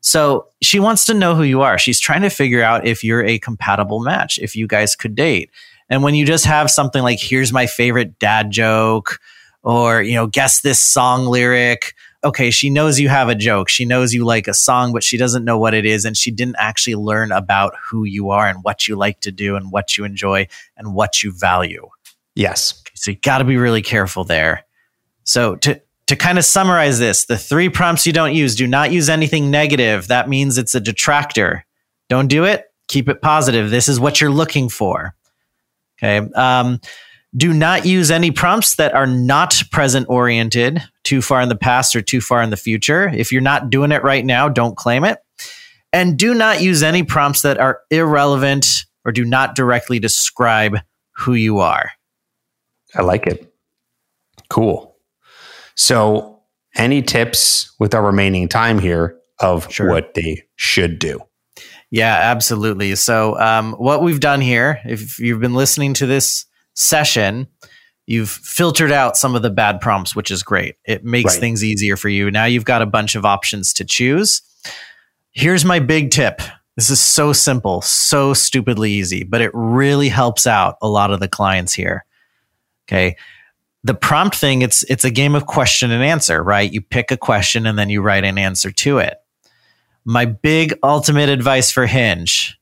So 0.00 0.46
she 0.60 0.80
wants 0.80 1.04
to 1.06 1.14
know 1.14 1.34
who 1.34 1.44
you 1.44 1.62
are. 1.62 1.78
She's 1.78 2.00
trying 2.00 2.22
to 2.22 2.30
figure 2.30 2.62
out 2.62 2.86
if 2.86 3.04
you're 3.04 3.24
a 3.24 3.38
compatible 3.38 4.00
match, 4.00 4.38
if 4.38 4.56
you 4.56 4.66
guys 4.66 4.96
could 4.96 5.14
date. 5.14 5.50
And 5.92 6.02
when 6.02 6.14
you 6.14 6.24
just 6.24 6.46
have 6.46 6.70
something 6.70 7.02
like, 7.02 7.20
here's 7.20 7.52
my 7.52 7.66
favorite 7.66 8.18
dad 8.18 8.50
joke, 8.50 9.20
or, 9.62 10.00
you 10.00 10.14
know, 10.14 10.26
guess 10.26 10.62
this 10.62 10.80
song 10.80 11.26
lyric. 11.26 11.92
Okay, 12.24 12.50
she 12.50 12.70
knows 12.70 12.98
you 12.98 13.10
have 13.10 13.28
a 13.28 13.34
joke. 13.34 13.68
She 13.68 13.84
knows 13.84 14.14
you 14.14 14.24
like 14.24 14.48
a 14.48 14.54
song, 14.54 14.94
but 14.94 15.04
she 15.04 15.18
doesn't 15.18 15.44
know 15.44 15.58
what 15.58 15.74
it 15.74 15.84
is. 15.84 16.06
And 16.06 16.16
she 16.16 16.30
didn't 16.30 16.56
actually 16.58 16.94
learn 16.94 17.30
about 17.30 17.74
who 17.76 18.04
you 18.04 18.30
are 18.30 18.48
and 18.48 18.60
what 18.62 18.88
you 18.88 18.96
like 18.96 19.20
to 19.20 19.30
do 19.30 19.54
and 19.54 19.70
what 19.70 19.98
you 19.98 20.04
enjoy 20.04 20.48
and 20.78 20.94
what 20.94 21.22
you 21.22 21.30
value. 21.30 21.86
Yes. 22.34 22.82
So 22.94 23.10
you 23.10 23.18
got 23.18 23.38
to 23.38 23.44
be 23.44 23.58
really 23.58 23.82
careful 23.82 24.24
there. 24.24 24.64
So 25.24 25.56
to 25.56 25.82
to 26.06 26.16
kind 26.16 26.38
of 26.38 26.46
summarize 26.46 26.98
this, 26.98 27.26
the 27.26 27.36
three 27.36 27.68
prompts 27.68 28.06
you 28.06 28.14
don't 28.14 28.34
use, 28.34 28.54
do 28.54 28.66
not 28.66 28.92
use 28.92 29.10
anything 29.10 29.50
negative. 29.50 30.08
That 30.08 30.28
means 30.28 30.56
it's 30.56 30.74
a 30.74 30.80
detractor. 30.80 31.66
Don't 32.08 32.28
do 32.28 32.44
it. 32.44 32.72
Keep 32.88 33.10
it 33.10 33.20
positive. 33.20 33.70
This 33.70 33.88
is 33.88 34.00
what 34.00 34.20
you're 34.22 34.30
looking 34.30 34.70
for. 34.70 35.14
Okay. 36.02 36.18
Um, 36.34 36.80
do 37.36 37.52
not 37.52 37.86
use 37.86 38.10
any 38.10 38.30
prompts 38.30 38.76
that 38.76 38.94
are 38.94 39.06
not 39.06 39.62
present 39.70 40.06
oriented, 40.08 40.82
too 41.02 41.22
far 41.22 41.40
in 41.40 41.48
the 41.48 41.56
past 41.56 41.96
or 41.96 42.02
too 42.02 42.20
far 42.20 42.42
in 42.42 42.50
the 42.50 42.56
future. 42.56 43.08
If 43.08 43.32
you're 43.32 43.40
not 43.40 43.70
doing 43.70 43.92
it 43.92 44.02
right 44.02 44.24
now, 44.24 44.48
don't 44.48 44.76
claim 44.76 45.04
it. 45.04 45.18
And 45.92 46.18
do 46.18 46.34
not 46.34 46.60
use 46.60 46.82
any 46.82 47.02
prompts 47.02 47.42
that 47.42 47.58
are 47.58 47.80
irrelevant 47.90 48.84
or 49.04 49.12
do 49.12 49.24
not 49.24 49.54
directly 49.54 49.98
describe 49.98 50.78
who 51.12 51.34
you 51.34 51.58
are. 51.60 51.90
I 52.94 53.02
like 53.02 53.26
it. 53.26 53.52
Cool. 54.50 54.96
So, 55.74 56.40
any 56.74 57.02
tips 57.02 57.74
with 57.78 57.94
our 57.94 58.02
remaining 58.02 58.48
time 58.48 58.78
here 58.78 59.18
of 59.38 59.70
sure. 59.72 59.88
what 59.88 60.14
they 60.14 60.44
should 60.56 60.98
do? 60.98 61.20
Yeah, 61.92 62.16
absolutely. 62.22 62.94
So, 62.94 63.38
um, 63.38 63.74
what 63.74 64.02
we've 64.02 64.18
done 64.18 64.40
here, 64.40 64.80
if 64.86 65.18
you've 65.18 65.40
been 65.40 65.52
listening 65.52 65.92
to 65.94 66.06
this 66.06 66.46
session, 66.72 67.46
you've 68.06 68.30
filtered 68.30 68.90
out 68.90 69.18
some 69.18 69.34
of 69.34 69.42
the 69.42 69.50
bad 69.50 69.78
prompts, 69.78 70.16
which 70.16 70.30
is 70.30 70.42
great. 70.42 70.76
It 70.86 71.04
makes 71.04 71.34
right. 71.34 71.40
things 71.40 71.62
easier 71.62 71.98
for 71.98 72.08
you. 72.08 72.30
Now 72.30 72.46
you've 72.46 72.64
got 72.64 72.80
a 72.80 72.86
bunch 72.86 73.14
of 73.14 73.26
options 73.26 73.74
to 73.74 73.84
choose. 73.84 74.40
Here's 75.32 75.66
my 75.66 75.80
big 75.80 76.10
tip. 76.10 76.40
This 76.76 76.88
is 76.88 76.98
so 76.98 77.34
simple, 77.34 77.82
so 77.82 78.32
stupidly 78.32 78.90
easy, 78.90 79.22
but 79.22 79.42
it 79.42 79.50
really 79.52 80.08
helps 80.08 80.46
out 80.46 80.78
a 80.80 80.88
lot 80.88 81.10
of 81.10 81.20
the 81.20 81.28
clients 81.28 81.74
here. 81.74 82.06
Okay. 82.88 83.16
The 83.84 83.94
prompt 83.94 84.36
thing, 84.36 84.62
it's 84.62 84.82
it's 84.84 85.04
a 85.04 85.10
game 85.10 85.34
of 85.34 85.44
question 85.44 85.90
and 85.90 86.02
answer, 86.02 86.42
right? 86.42 86.72
You 86.72 86.80
pick 86.80 87.10
a 87.10 87.18
question 87.18 87.66
and 87.66 87.78
then 87.78 87.90
you 87.90 88.00
write 88.00 88.24
an 88.24 88.38
answer 88.38 88.70
to 88.70 88.96
it. 88.96 89.18
My 90.04 90.24
big 90.24 90.74
ultimate 90.82 91.28
advice 91.28 91.70
for 91.70 91.86
Hinge, 91.86 92.58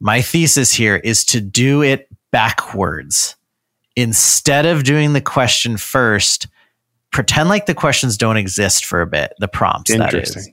my 0.00 0.22
thesis 0.22 0.72
here 0.72 0.96
is 0.96 1.24
to 1.26 1.40
do 1.40 1.82
it 1.82 2.08
backwards. 2.30 3.36
Instead 3.96 4.66
of 4.66 4.84
doing 4.84 5.12
the 5.12 5.20
question 5.20 5.76
first, 5.76 6.48
pretend 7.10 7.48
like 7.48 7.66
the 7.66 7.74
questions 7.74 8.16
don't 8.16 8.36
exist 8.36 8.84
for 8.84 9.00
a 9.00 9.06
bit, 9.06 9.32
the 9.38 9.48
prompts, 9.48 9.96
that 9.96 10.14
is. 10.14 10.50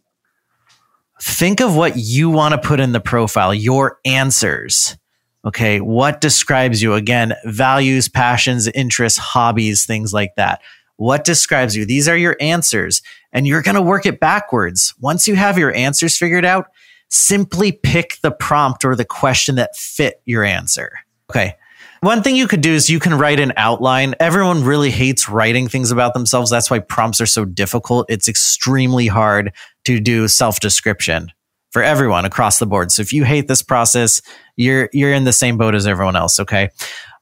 Think 1.22 1.62
of 1.62 1.76
what 1.76 1.96
you 1.96 2.30
want 2.30 2.54
to 2.54 2.68
put 2.68 2.80
in 2.80 2.92
the 2.92 3.00
profile, 3.00 3.54
your 3.54 4.00
answers. 4.06 4.98
Okay. 5.46 5.82
What 5.82 6.22
describes 6.22 6.82
you? 6.82 6.94
Again, 6.94 7.34
values, 7.46 8.08
passions, 8.08 8.68
interests, 8.70 9.20
hobbies, 9.20 9.86
things 9.86 10.14
like 10.14 10.36
that. 10.38 10.62
What 10.98 11.24
describes 11.24 11.76
you? 11.76 11.86
These 11.86 12.08
are 12.08 12.18
your 12.18 12.38
answers 12.40 13.02
and 13.32 13.48
you're 13.48 13.62
going 13.62 13.76
to 13.76 13.82
work 13.82 14.06
it 14.06 14.20
backwards. 14.20 14.94
Once 15.00 15.28
you 15.28 15.36
have 15.36 15.58
your 15.58 15.74
answers 15.74 16.18
figured 16.18 16.46
out, 16.46 16.68
simply 17.10 17.72
pick 17.72 18.18
the 18.22 18.32
prompt 18.32 18.86
or 18.86 18.96
the 18.96 19.06
question 19.06 19.56
that 19.56 19.76
fit 19.76 20.22
your 20.26 20.44
answer. 20.44 21.00
Okay. 21.30 21.56
One 22.02 22.22
thing 22.22 22.36
you 22.36 22.48
could 22.48 22.62
do 22.62 22.74
is 22.74 22.90
you 22.90 23.00
can 23.00 23.18
write 23.18 23.40
an 23.40 23.54
outline. 23.56 24.14
Everyone 24.20 24.64
really 24.66 24.92
hates 24.92 25.30
writing 25.30 25.70
things 25.70 25.90
about 25.90 26.14
themselves. 26.14 26.52
That's 26.52 26.70
why 26.70 26.80
prompts 26.80 27.22
are 27.22 27.26
so 27.26 27.46
difficult. 27.46 28.08
It's 28.10 28.28
extremely 28.28 29.08
hard 29.08 29.54
to 29.86 30.02
do 30.02 30.28
self 30.28 30.60
description 30.60 31.32
for 31.72 31.82
everyone 31.82 32.26
across 32.26 32.60
the 32.60 32.66
board. 32.66 32.92
So 32.92 33.02
if 33.02 33.14
you 33.14 33.24
hate 33.24 33.48
this 33.48 33.62
process, 33.62 34.22
you're 34.58 34.90
you're 34.92 35.14
in 35.14 35.24
the 35.24 35.32
same 35.32 35.58
boat 35.58 35.76
as 35.76 35.88
everyone 35.88 36.18
else, 36.18 36.42
okay? 36.42 36.70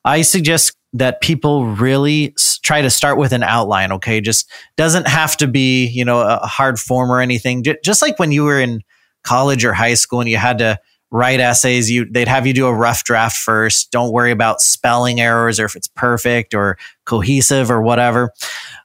I 0.04 0.24
suggest 0.24 0.76
that 0.93 1.21
people 1.21 1.67
really 1.67 2.36
try 2.63 2.82
to 2.82 2.89
start 2.89 3.17
with 3.17 3.32
an 3.32 3.43
outline, 3.43 3.91
okay? 3.93 4.19
Just 4.19 4.49
doesn't 4.75 5.08
have 5.08 5.38
to 5.38 5.47
be, 5.47 5.88
you 5.88 6.04
know, 6.04 6.19
a 6.19 6.38
hard 6.45 6.80
form 6.80 7.12
or 7.12 7.21
anything. 7.21 7.63
Just 7.84 8.01
like 8.01 8.19
when 8.19 8.32
you 8.32 8.43
were 8.43 8.60
in 8.60 8.82
college 9.23 9.63
or 9.63 9.73
high 9.73 9.93
school 9.93 10.19
and 10.19 10.30
you 10.30 10.38
had 10.38 10.58
to 10.58 10.80
write 11.12 11.39
essays, 11.39 11.91
you 11.91 12.06
they'd 12.10 12.27
have 12.27 12.47
you 12.47 12.54
do 12.54 12.65
a 12.67 12.73
rough 12.73 13.04
draft 13.04 13.38
first. 13.38 13.91
Don't 13.91 14.12
worry 14.12 14.32
about 14.32 14.62
spelling 14.62 15.19
errors 15.19 15.60
or 15.60 15.65
if 15.65 15.75
it's 15.75 15.88
perfect 15.88 16.54
or 16.54 16.77
cohesive 17.06 17.69
or 17.69 17.82
whatever. 17.82 18.32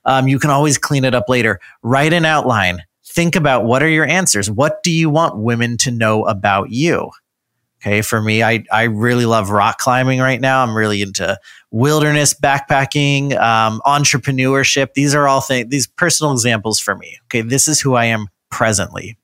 Um, 0.05 0.29
you 0.29 0.39
can 0.39 0.51
always 0.51 0.79
clean 0.79 1.05
it 1.05 1.15
up 1.15 1.29
later. 1.29 1.61
Write 1.83 2.13
an 2.13 2.25
outline. 2.25 2.83
Think 3.05 3.35
about 3.35 3.65
what 3.65 3.83
are 3.83 3.89
your 3.89 4.07
answers. 4.07 4.51
What 4.51 4.83
do 4.83 4.93
you 4.93 5.09
want 5.09 5.39
women 5.39 5.77
to 5.79 5.91
know 5.91 6.25
about 6.25 6.71
you? 6.71 7.11
Okay, 7.87 8.03
for 8.03 8.21
me, 8.21 8.43
I 8.43 8.65
I 8.73 8.85
really 8.85 9.27
love 9.27 9.51
rock 9.51 9.79
climbing 9.79 10.19
right 10.19 10.41
now. 10.41 10.65
I'm 10.65 10.77
really 10.77 11.03
into 11.03 11.39
wilderness 11.71 12.35
backpacking, 12.35 13.39
um, 13.39 13.81
entrepreneurship. 13.87 14.95
These 14.95 15.15
are 15.15 15.29
all 15.29 15.41
things. 15.41 15.71
These 15.71 15.87
personal 15.87 16.33
examples 16.33 16.81
for 16.81 16.97
me. 16.97 17.17
Okay, 17.27 17.43
this 17.43 17.69
is 17.69 17.81
who 17.81 17.95
I 17.95 18.07
am 18.07 18.27
presently. 18.51 19.17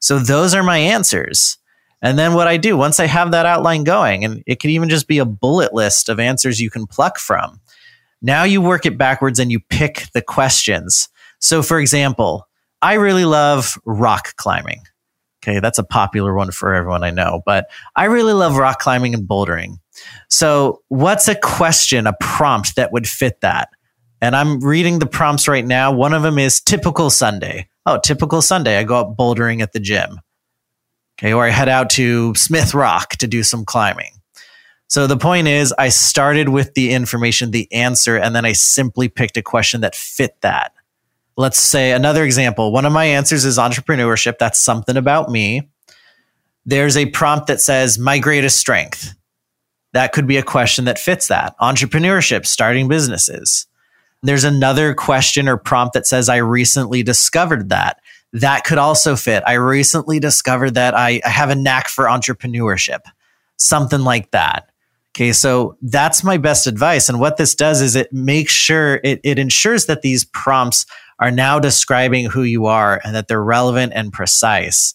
So 0.00 0.18
those 0.18 0.54
are 0.54 0.62
my 0.62 0.78
answers. 0.78 1.58
And 2.00 2.18
then 2.18 2.32
what 2.32 2.48
I 2.48 2.56
do 2.56 2.74
once 2.78 3.00
I 3.00 3.06
have 3.06 3.32
that 3.32 3.44
outline 3.44 3.84
going, 3.84 4.24
and 4.24 4.42
it 4.46 4.60
can 4.60 4.70
even 4.70 4.88
just 4.88 5.08
be 5.08 5.18
a 5.18 5.26
bullet 5.26 5.74
list 5.74 6.08
of 6.08 6.18
answers 6.18 6.58
you 6.58 6.70
can 6.70 6.86
pluck 6.86 7.18
from. 7.18 7.60
Now 8.22 8.44
you 8.44 8.62
work 8.62 8.86
it 8.86 8.96
backwards 8.96 9.38
and 9.38 9.52
you 9.52 9.60
pick 9.60 10.06
the 10.14 10.22
questions. 10.22 11.10
So, 11.38 11.62
for 11.62 11.78
example, 11.78 12.48
I 12.80 12.94
really 12.94 13.26
love 13.26 13.76
rock 13.84 14.36
climbing. 14.36 14.80
Okay, 15.46 15.60
that's 15.60 15.78
a 15.78 15.84
popular 15.84 16.34
one 16.34 16.50
for 16.50 16.74
everyone 16.74 17.04
I 17.04 17.10
know, 17.10 17.42
but 17.46 17.70
I 17.94 18.06
really 18.06 18.32
love 18.32 18.56
rock 18.56 18.80
climbing 18.80 19.14
and 19.14 19.28
bouldering. 19.28 19.78
So, 20.28 20.82
what's 20.88 21.28
a 21.28 21.36
question, 21.36 22.06
a 22.06 22.14
prompt 22.20 22.74
that 22.76 22.90
would 22.92 23.08
fit 23.08 23.40
that? 23.42 23.68
And 24.20 24.34
I'm 24.34 24.60
reading 24.60 24.98
the 24.98 25.06
prompts 25.06 25.46
right 25.46 25.64
now. 25.64 25.92
One 25.92 26.14
of 26.14 26.22
them 26.22 26.38
is 26.38 26.60
typical 26.60 27.10
Sunday. 27.10 27.68
Oh, 27.84 28.00
typical 28.02 28.42
Sunday. 28.42 28.76
I 28.76 28.82
go 28.82 28.96
out 28.96 29.16
bouldering 29.16 29.62
at 29.62 29.72
the 29.72 29.78
gym. 29.78 30.20
Okay. 31.18 31.32
Or 31.32 31.44
I 31.44 31.50
head 31.50 31.68
out 31.68 31.90
to 31.90 32.34
Smith 32.34 32.74
Rock 32.74 33.10
to 33.16 33.26
do 33.26 33.42
some 33.42 33.64
climbing. 33.64 34.12
So 34.88 35.06
the 35.06 35.16
point 35.16 35.48
is, 35.48 35.72
I 35.78 35.90
started 35.90 36.48
with 36.48 36.74
the 36.74 36.92
information, 36.92 37.50
the 37.50 37.72
answer, 37.72 38.16
and 38.16 38.34
then 38.34 38.44
I 38.44 38.52
simply 38.52 39.08
picked 39.08 39.36
a 39.36 39.42
question 39.42 39.80
that 39.82 39.94
fit 39.94 40.40
that. 40.42 40.72
Let's 41.36 41.58
say 41.58 41.92
another 41.92 42.24
example. 42.24 42.72
One 42.72 42.86
of 42.86 42.92
my 42.92 43.04
answers 43.04 43.44
is 43.44 43.58
entrepreneurship. 43.58 44.38
That's 44.38 44.60
something 44.60 44.96
about 44.96 45.30
me. 45.30 45.68
There's 46.64 46.96
a 46.96 47.06
prompt 47.06 47.46
that 47.48 47.60
says, 47.60 47.98
my 47.98 48.18
greatest 48.18 48.58
strength. 48.58 49.14
That 49.92 50.12
could 50.12 50.26
be 50.26 50.36
a 50.36 50.42
question 50.42 50.86
that 50.86 50.98
fits 50.98 51.28
that. 51.28 51.54
Entrepreneurship, 51.58 52.46
starting 52.46 52.88
businesses. 52.88 53.66
There's 54.22 54.44
another 54.44 54.94
question 54.94 55.48
or 55.48 55.56
prompt 55.56 55.94
that 55.94 56.06
says, 56.06 56.28
I 56.28 56.36
recently 56.36 57.02
discovered 57.02 57.68
that 57.68 58.00
that 58.32 58.64
could 58.64 58.78
also 58.78 59.16
fit. 59.16 59.42
I 59.46 59.54
recently 59.54 60.18
discovered 60.18 60.74
that 60.74 60.94
I, 60.94 61.20
I 61.24 61.28
have 61.28 61.50
a 61.50 61.54
knack 61.54 61.88
for 61.88 62.04
entrepreneurship, 62.06 63.00
something 63.56 64.00
like 64.00 64.30
that. 64.32 64.70
Okay, 65.14 65.32
so 65.32 65.78
that's 65.80 66.22
my 66.22 66.36
best 66.36 66.66
advice. 66.66 67.08
And 67.08 67.18
what 67.18 67.38
this 67.38 67.54
does 67.54 67.80
is 67.80 67.96
it 67.96 68.12
makes 68.12 68.52
sure 68.52 69.00
it, 69.02 69.20
it 69.24 69.38
ensures 69.38 69.86
that 69.86 70.02
these 70.02 70.26
prompts 70.26 70.84
are 71.18 71.30
now 71.30 71.58
describing 71.58 72.26
who 72.26 72.42
you 72.42 72.66
are 72.66 73.00
and 73.04 73.14
that 73.14 73.28
they're 73.28 73.42
relevant 73.42 73.92
and 73.94 74.12
precise. 74.12 74.94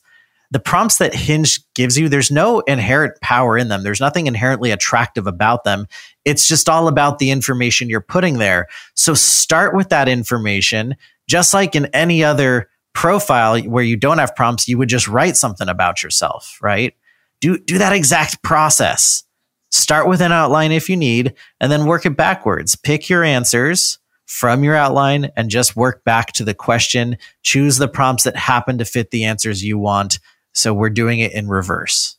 The 0.51 0.59
prompts 0.59 0.97
that 0.97 1.15
Hinge 1.15 1.61
gives 1.75 1.97
you, 1.97 2.09
there's 2.09 2.29
no 2.29 2.59
inherent 2.61 3.19
power 3.21 3.57
in 3.57 3.69
them. 3.69 3.83
There's 3.83 4.01
nothing 4.01 4.27
inherently 4.27 4.71
attractive 4.71 5.25
about 5.25 5.63
them. 5.63 5.87
It's 6.25 6.47
just 6.47 6.67
all 6.67 6.89
about 6.89 7.19
the 7.19 7.31
information 7.31 7.89
you're 7.89 8.01
putting 8.01 8.37
there. 8.37 8.67
So 8.93 9.13
start 9.13 9.73
with 9.73 9.89
that 9.89 10.09
information, 10.09 10.97
just 11.27 11.53
like 11.53 11.73
in 11.73 11.85
any 11.87 12.23
other 12.23 12.69
profile 12.93 13.61
where 13.61 13.83
you 13.83 13.95
don't 13.95 14.17
have 14.17 14.35
prompts, 14.35 14.67
you 14.67 14.77
would 14.77 14.89
just 14.89 15.07
write 15.07 15.37
something 15.37 15.69
about 15.69 16.03
yourself, 16.03 16.59
right? 16.61 16.93
Do, 17.39 17.57
do 17.57 17.77
that 17.77 17.93
exact 17.93 18.43
process. 18.43 19.23
Start 19.69 20.09
with 20.09 20.21
an 20.21 20.33
outline 20.33 20.73
if 20.73 20.89
you 20.89 20.97
need, 20.97 21.33
and 21.61 21.71
then 21.71 21.85
work 21.85 22.05
it 22.05 22.17
backwards. 22.17 22.75
Pick 22.75 23.09
your 23.09 23.23
answers 23.23 23.99
from 24.31 24.63
your 24.63 24.75
outline 24.75 25.29
and 25.35 25.49
just 25.49 25.75
work 25.75 26.05
back 26.05 26.31
to 26.31 26.45
the 26.45 26.53
question. 26.53 27.17
Choose 27.43 27.77
the 27.77 27.89
prompts 27.89 28.23
that 28.23 28.37
happen 28.37 28.77
to 28.77 28.85
fit 28.85 29.11
the 29.11 29.25
answers 29.25 29.61
you 29.61 29.77
want. 29.77 30.19
So 30.53 30.73
we're 30.73 30.89
doing 30.89 31.19
it 31.19 31.33
in 31.33 31.49
reverse. 31.49 32.15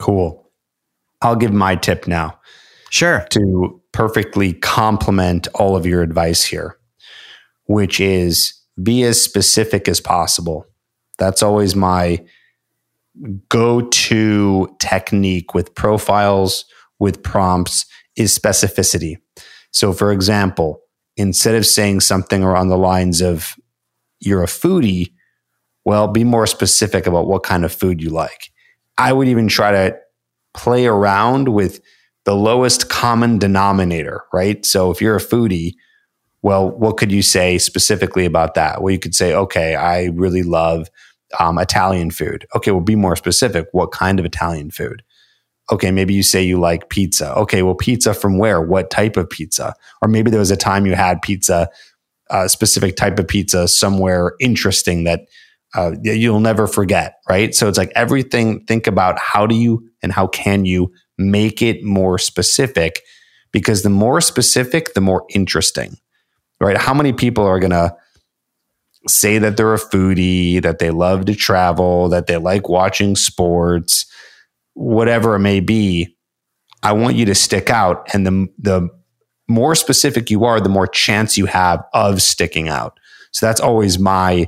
Cool. 0.00 0.50
I'll 1.22 1.36
give 1.36 1.52
my 1.52 1.76
tip 1.76 2.08
now. 2.08 2.40
Sure. 2.90 3.24
To 3.30 3.80
perfectly 3.92 4.52
complement 4.52 5.46
all 5.54 5.76
of 5.76 5.86
your 5.86 6.02
advice 6.02 6.42
here, 6.42 6.76
which 7.66 8.00
is 8.00 8.52
be 8.82 9.04
as 9.04 9.22
specific 9.22 9.86
as 9.86 10.00
possible. 10.00 10.66
That's 11.18 11.42
always 11.42 11.76
my 11.76 12.24
go 13.48 13.82
to 13.82 14.76
technique 14.80 15.54
with 15.54 15.72
profiles, 15.76 16.64
with 16.98 17.22
prompts, 17.22 17.86
is 18.16 18.36
specificity. 18.36 19.18
So, 19.70 19.92
for 19.92 20.10
example, 20.10 20.82
instead 21.16 21.54
of 21.54 21.66
saying 21.66 22.00
something 22.00 22.42
around 22.42 22.68
the 22.68 22.78
lines 22.78 23.20
of, 23.20 23.54
you're 24.20 24.42
a 24.42 24.46
foodie, 24.46 25.12
well, 25.84 26.08
be 26.08 26.24
more 26.24 26.46
specific 26.46 27.06
about 27.06 27.26
what 27.26 27.42
kind 27.42 27.64
of 27.64 27.72
food 27.72 28.02
you 28.02 28.10
like. 28.10 28.50
I 28.98 29.12
would 29.12 29.28
even 29.28 29.46
try 29.46 29.72
to 29.72 29.96
play 30.54 30.86
around 30.86 31.48
with 31.48 31.80
the 32.24 32.34
lowest 32.34 32.88
common 32.88 33.38
denominator, 33.38 34.24
right? 34.32 34.64
So 34.66 34.90
if 34.90 35.00
you're 35.00 35.16
a 35.16 35.20
foodie, 35.20 35.74
well, 36.42 36.70
what 36.70 36.96
could 36.96 37.12
you 37.12 37.22
say 37.22 37.58
specifically 37.58 38.24
about 38.24 38.54
that? 38.54 38.82
Well, 38.82 38.92
you 38.92 38.98
could 38.98 39.14
say, 39.14 39.34
okay, 39.34 39.74
I 39.74 40.06
really 40.06 40.42
love 40.42 40.88
um, 41.38 41.58
Italian 41.58 42.10
food. 42.10 42.46
Okay, 42.56 42.70
well, 42.70 42.80
be 42.80 42.96
more 42.96 43.16
specific. 43.16 43.66
What 43.72 43.92
kind 43.92 44.18
of 44.18 44.24
Italian 44.24 44.70
food? 44.70 45.02
Okay, 45.70 45.90
maybe 45.90 46.14
you 46.14 46.22
say 46.22 46.42
you 46.42 46.60
like 46.60 46.90
pizza. 46.90 47.34
Okay, 47.34 47.62
well, 47.62 47.74
pizza 47.74 48.14
from 48.14 48.38
where? 48.38 48.60
What 48.60 48.90
type 48.90 49.16
of 49.16 49.28
pizza? 49.28 49.74
Or 50.00 50.08
maybe 50.08 50.30
there 50.30 50.40
was 50.40 50.52
a 50.52 50.56
time 50.56 50.86
you 50.86 50.94
had 50.94 51.22
pizza, 51.22 51.68
a 52.30 52.48
specific 52.48 52.96
type 52.96 53.18
of 53.18 53.26
pizza 53.26 53.66
somewhere 53.66 54.34
interesting 54.40 55.04
that 55.04 55.22
uh, 55.74 55.92
you'll 56.02 56.40
never 56.40 56.66
forget, 56.66 57.16
right? 57.28 57.54
So 57.54 57.68
it's 57.68 57.78
like 57.78 57.92
everything, 57.96 58.64
think 58.66 58.86
about 58.86 59.18
how 59.18 59.46
do 59.46 59.54
you 59.56 59.88
and 60.02 60.12
how 60.12 60.28
can 60.28 60.64
you 60.64 60.92
make 61.18 61.62
it 61.62 61.82
more 61.82 62.18
specific? 62.18 63.02
Because 63.52 63.82
the 63.82 63.90
more 63.90 64.20
specific, 64.20 64.94
the 64.94 65.00
more 65.00 65.24
interesting, 65.30 65.96
right? 66.60 66.78
How 66.78 66.94
many 66.94 67.12
people 67.12 67.44
are 67.44 67.58
going 67.58 67.72
to 67.72 67.94
say 69.08 69.38
that 69.38 69.56
they're 69.56 69.74
a 69.74 69.78
foodie, 69.78 70.62
that 70.62 70.78
they 70.78 70.90
love 70.90 71.26
to 71.26 71.34
travel, 71.34 72.08
that 72.08 72.26
they 72.26 72.36
like 72.36 72.68
watching 72.68 73.16
sports, 73.16 74.06
whatever 74.76 75.34
it 75.34 75.40
may 75.40 75.60
be? 75.60 76.16
I 76.82 76.92
want 76.92 77.16
you 77.16 77.24
to 77.24 77.34
stick 77.34 77.70
out. 77.70 78.06
And 78.12 78.26
the, 78.26 78.48
the 78.58 78.88
more 79.48 79.74
specific 79.74 80.30
you 80.30 80.44
are, 80.44 80.60
the 80.60 80.68
more 80.68 80.86
chance 80.86 81.36
you 81.36 81.46
have 81.46 81.84
of 81.92 82.22
sticking 82.22 82.68
out. 82.68 83.00
So 83.32 83.46
that's 83.46 83.60
always 83.60 83.98
my 83.98 84.46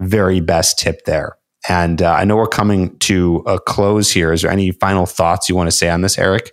very 0.00 0.40
best 0.40 0.78
tip 0.78 1.04
there. 1.04 1.36
And 1.68 2.02
uh, 2.02 2.12
I 2.12 2.24
know 2.24 2.36
we're 2.36 2.46
coming 2.46 2.98
to 3.00 3.42
a 3.46 3.58
close 3.58 4.10
here. 4.10 4.32
Is 4.32 4.42
there 4.42 4.50
any 4.50 4.72
final 4.72 5.06
thoughts 5.06 5.48
you 5.48 5.54
want 5.54 5.68
to 5.68 5.76
say 5.76 5.88
on 5.88 6.00
this, 6.00 6.18
Eric? 6.18 6.52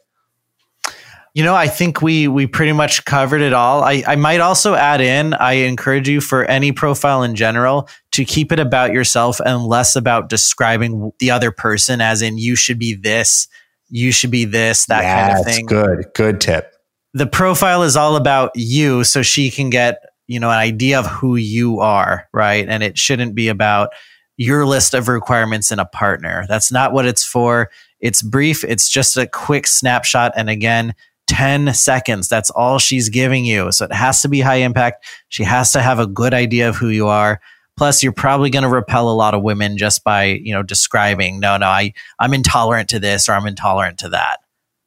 You 1.34 1.44
know, 1.44 1.56
I 1.56 1.68
think 1.68 2.02
we 2.02 2.28
we 2.28 2.48
pretty 2.48 2.74
much 2.74 3.06
covered 3.06 3.42
it 3.42 3.54
all. 3.54 3.84
I, 3.84 4.04
I 4.08 4.16
might 4.16 4.40
also 4.40 4.74
add 4.74 5.02
in, 5.02 5.36
I 5.36 5.54
encourage 5.54 6.10
you 6.10 6.20
for 6.20 6.44
any 6.46 6.72
profile 6.72 7.22
in 7.22 7.36
general 7.36 7.88
to 8.18 8.26
keep 8.26 8.52
it 8.52 8.60
about 8.60 8.92
yourself 8.92 9.40
and 9.40 9.64
less 9.64 9.96
about 9.96 10.30
describing 10.30 11.12
the 11.20 11.32
other 11.32 11.52
person 11.52 12.02
as 12.02 12.22
in 12.22 12.38
you 12.38 12.56
should 12.56 12.78
be 12.78 12.94
this, 12.94 13.48
you 13.90 14.12
should 14.12 14.32
be 14.32 14.46
this, 14.46 14.86
that 14.88 15.04
yeah, 15.04 15.28
kind 15.28 15.40
of 15.40 15.46
thing. 15.46 15.66
Good, 15.66 16.06
good 16.14 16.42
tip. 16.42 16.74
The 17.14 17.28
profile 17.28 17.84
is 17.84 17.96
all 17.96 18.16
about 18.16 18.52
you 18.56 19.04
so 19.04 19.24
she 19.24 19.50
can 19.50 19.70
get 19.70 20.04
you 20.28 20.40
know, 20.40 20.50
an 20.50 20.58
idea 20.58 21.00
of 21.00 21.08
who 21.08 21.36
you 21.36 21.80
are, 21.80 22.28
right? 22.34 22.68
And 22.68 22.84
it 22.84 22.98
shouldn't 22.98 23.34
be 23.34 23.48
about 23.48 23.90
your 24.36 24.66
list 24.66 24.94
of 24.94 25.08
requirements 25.08 25.72
in 25.72 25.80
a 25.80 25.86
partner. 25.86 26.46
That's 26.48 26.72
not 26.72 26.94
what 26.94 27.06
it's 27.06 27.26
for. 27.26 27.72
It's 28.00 28.22
brief, 28.22 28.64
it's 28.64 28.90
just 28.90 29.18
a 29.18 29.26
quick 29.26 29.66
snapshot. 29.66 30.34
And 30.36 30.50
again, 30.50 30.94
10 31.28 31.74
seconds. 31.74 32.28
That's 32.28 32.50
all 32.52 32.78
she's 32.78 33.10
giving 33.10 33.46
you. 33.46 33.72
So 33.72 33.86
it 33.86 33.94
has 33.94 34.22
to 34.22 34.30
be 34.30 34.42
high 34.42 34.58
impact. 34.58 35.06
She 35.30 35.44
has 35.44 35.72
to 35.72 35.82
have 35.82 36.00
a 36.00 36.08
good 36.08 36.34
idea 36.34 36.70
of 36.70 36.76
who 36.76 36.90
you 36.90 37.08
are. 37.08 37.42
Plus, 37.78 38.02
you're 38.02 38.12
probably 38.12 38.50
going 38.50 38.64
to 38.64 38.70
repel 38.70 39.10
a 39.10 39.14
lot 39.14 39.34
of 39.34 39.44
women 39.44 39.78
just 39.78 40.04
by, 40.04 40.24
you 40.24 40.52
know, 40.52 40.64
describing, 40.64 41.40
no, 41.40 41.58
no, 41.58 41.68
I, 41.68 41.94
I'm 42.20 42.34
intolerant 42.34 42.90
to 42.90 43.00
this 43.00 43.30
or 43.30 43.34
I'm 43.34 43.46
intolerant 43.46 44.00
to 44.00 44.10
that. 44.10 44.40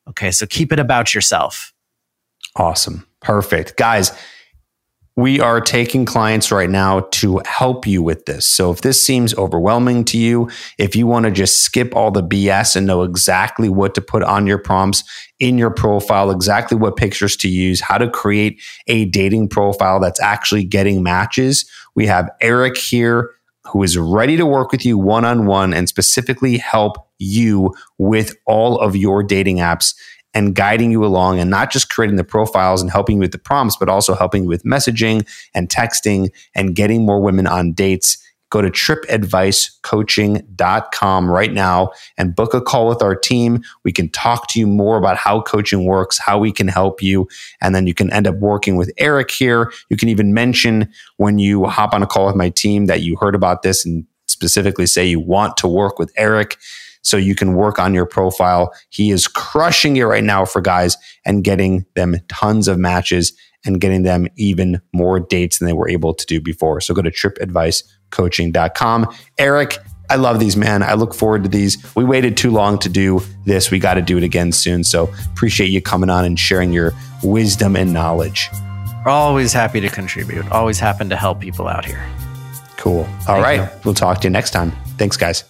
Okay. 0.08 0.32
So 0.32 0.44
keep 0.44 0.72
it 0.72 0.80
about 0.80 1.14
yourself. 1.14 1.72
Awesome. 2.56 3.06
Perfect. 3.20 3.76
Guys, 3.76 4.10
we 5.16 5.40
are 5.40 5.60
taking 5.60 6.04
clients 6.04 6.50
right 6.50 6.70
now 6.70 7.00
to 7.10 7.40
help 7.44 7.86
you 7.86 8.02
with 8.02 8.26
this. 8.26 8.46
So 8.46 8.70
if 8.70 8.80
this 8.80 9.04
seems 9.04 9.34
overwhelming 9.34 10.04
to 10.06 10.18
you, 10.18 10.48
if 10.78 10.94
you 10.94 11.06
want 11.06 11.24
to 11.26 11.30
just 11.30 11.62
skip 11.62 11.94
all 11.94 12.10
the 12.10 12.22
BS 12.22 12.76
and 12.76 12.86
know 12.86 13.02
exactly 13.02 13.68
what 13.68 13.94
to 13.96 14.00
put 14.00 14.22
on 14.22 14.46
your 14.46 14.58
prompts 14.58 15.02
in 15.38 15.58
your 15.58 15.70
profile, 15.70 16.30
exactly 16.30 16.78
what 16.78 16.96
pictures 16.96 17.36
to 17.38 17.48
use, 17.48 17.80
how 17.80 17.98
to 17.98 18.08
create 18.08 18.62
a 18.86 19.04
dating 19.06 19.48
profile 19.48 20.00
that's 20.00 20.20
actually 20.20 20.64
getting 20.64 21.02
matches, 21.02 21.68
we 21.94 22.06
have 22.06 22.30
Eric 22.40 22.76
here 22.76 23.30
who 23.66 23.82
is 23.82 23.98
ready 23.98 24.36
to 24.36 24.46
work 24.46 24.72
with 24.72 24.86
you 24.86 24.96
one 24.98 25.24
on 25.24 25.46
one 25.46 25.74
and 25.74 25.88
specifically 25.88 26.56
help 26.56 26.96
you 27.18 27.74
with 27.98 28.34
all 28.46 28.78
of 28.80 28.96
your 28.96 29.22
dating 29.22 29.58
apps 29.58 29.94
and 30.34 30.54
guiding 30.54 30.90
you 30.90 31.04
along 31.04 31.38
and 31.38 31.50
not 31.50 31.70
just 31.70 31.90
creating 31.90 32.16
the 32.16 32.24
profiles 32.24 32.80
and 32.80 32.90
helping 32.90 33.16
you 33.16 33.20
with 33.20 33.32
the 33.32 33.38
prompts, 33.38 33.76
but 33.76 33.88
also 33.88 34.14
helping 34.14 34.44
you 34.44 34.48
with 34.48 34.64
messaging 34.64 35.26
and 35.54 35.68
texting 35.68 36.28
and 36.54 36.76
getting 36.76 37.04
more 37.04 37.20
women 37.20 37.46
on 37.46 37.72
dates. 37.72 38.16
Go 38.50 38.60
to 38.60 38.70
trippadvicecoaching.com 38.70 41.30
right 41.30 41.52
now 41.52 41.92
and 42.18 42.34
book 42.34 42.52
a 42.52 42.60
call 42.60 42.88
with 42.88 43.00
our 43.00 43.14
team. 43.14 43.62
We 43.84 43.92
can 43.92 44.08
talk 44.08 44.48
to 44.48 44.58
you 44.58 44.66
more 44.66 44.96
about 44.96 45.16
how 45.16 45.42
coaching 45.42 45.84
works, 45.84 46.18
how 46.18 46.40
we 46.40 46.50
can 46.50 46.66
help 46.66 47.00
you. 47.00 47.28
And 47.60 47.76
then 47.76 47.86
you 47.86 47.94
can 47.94 48.12
end 48.12 48.26
up 48.26 48.34
working 48.36 48.74
with 48.74 48.90
Eric 48.98 49.30
here. 49.30 49.72
You 49.88 49.96
can 49.96 50.08
even 50.08 50.34
mention 50.34 50.92
when 51.16 51.38
you 51.38 51.66
hop 51.66 51.94
on 51.94 52.02
a 52.02 52.08
call 52.08 52.26
with 52.26 52.34
my 52.34 52.50
team 52.50 52.86
that 52.86 53.02
you 53.02 53.16
heard 53.20 53.36
about 53.36 53.62
this 53.62 53.86
and 53.86 54.04
specifically 54.26 54.86
say 54.86 55.06
you 55.06 55.20
want 55.20 55.56
to 55.58 55.68
work 55.68 56.00
with 56.00 56.10
Eric 56.16 56.56
so 57.02 57.16
you 57.16 57.34
can 57.34 57.54
work 57.54 57.78
on 57.78 57.94
your 57.94 58.06
profile. 58.06 58.72
He 58.90 59.10
is 59.10 59.26
crushing 59.26 59.96
it 59.96 60.02
right 60.02 60.24
now 60.24 60.44
for 60.44 60.60
guys 60.60 60.96
and 61.24 61.44
getting 61.44 61.86
them 61.94 62.16
tons 62.28 62.68
of 62.68 62.78
matches 62.78 63.32
and 63.64 63.80
getting 63.80 64.02
them 64.02 64.26
even 64.36 64.80
more 64.92 65.20
dates 65.20 65.58
than 65.58 65.66
they 65.66 65.72
were 65.72 65.88
able 65.88 66.14
to 66.14 66.26
do 66.26 66.40
before. 66.40 66.80
So 66.80 66.94
go 66.94 67.02
to 67.02 67.10
trippadvicecoaching.com. 67.10 69.14
Eric, 69.38 69.78
I 70.08 70.16
love 70.16 70.40
these, 70.40 70.56
man. 70.56 70.82
I 70.82 70.94
look 70.94 71.14
forward 71.14 71.44
to 71.44 71.48
these. 71.48 71.78
We 71.94 72.04
waited 72.04 72.36
too 72.36 72.50
long 72.50 72.78
to 72.80 72.88
do 72.88 73.22
this. 73.44 73.70
We 73.70 73.78
got 73.78 73.94
to 73.94 74.02
do 74.02 74.18
it 74.18 74.24
again 74.24 74.52
soon. 74.52 74.82
So 74.82 75.12
appreciate 75.32 75.68
you 75.68 75.80
coming 75.80 76.10
on 76.10 76.24
and 76.24 76.38
sharing 76.38 76.72
your 76.72 76.92
wisdom 77.22 77.76
and 77.76 77.92
knowledge. 77.92 78.50
Always 79.06 79.52
happy 79.52 79.80
to 79.80 79.88
contribute. 79.88 80.50
Always 80.50 80.80
happen 80.80 81.08
to 81.10 81.16
help 81.16 81.40
people 81.40 81.68
out 81.68 81.84
here. 81.84 82.04
Cool. 82.76 83.00
All 83.00 83.06
Thank 83.06 83.44
right. 83.44 83.60
You. 83.60 83.68
We'll 83.84 83.94
talk 83.94 84.20
to 84.22 84.26
you 84.26 84.30
next 84.30 84.50
time. 84.50 84.72
Thanks, 84.98 85.16
guys. 85.16 85.44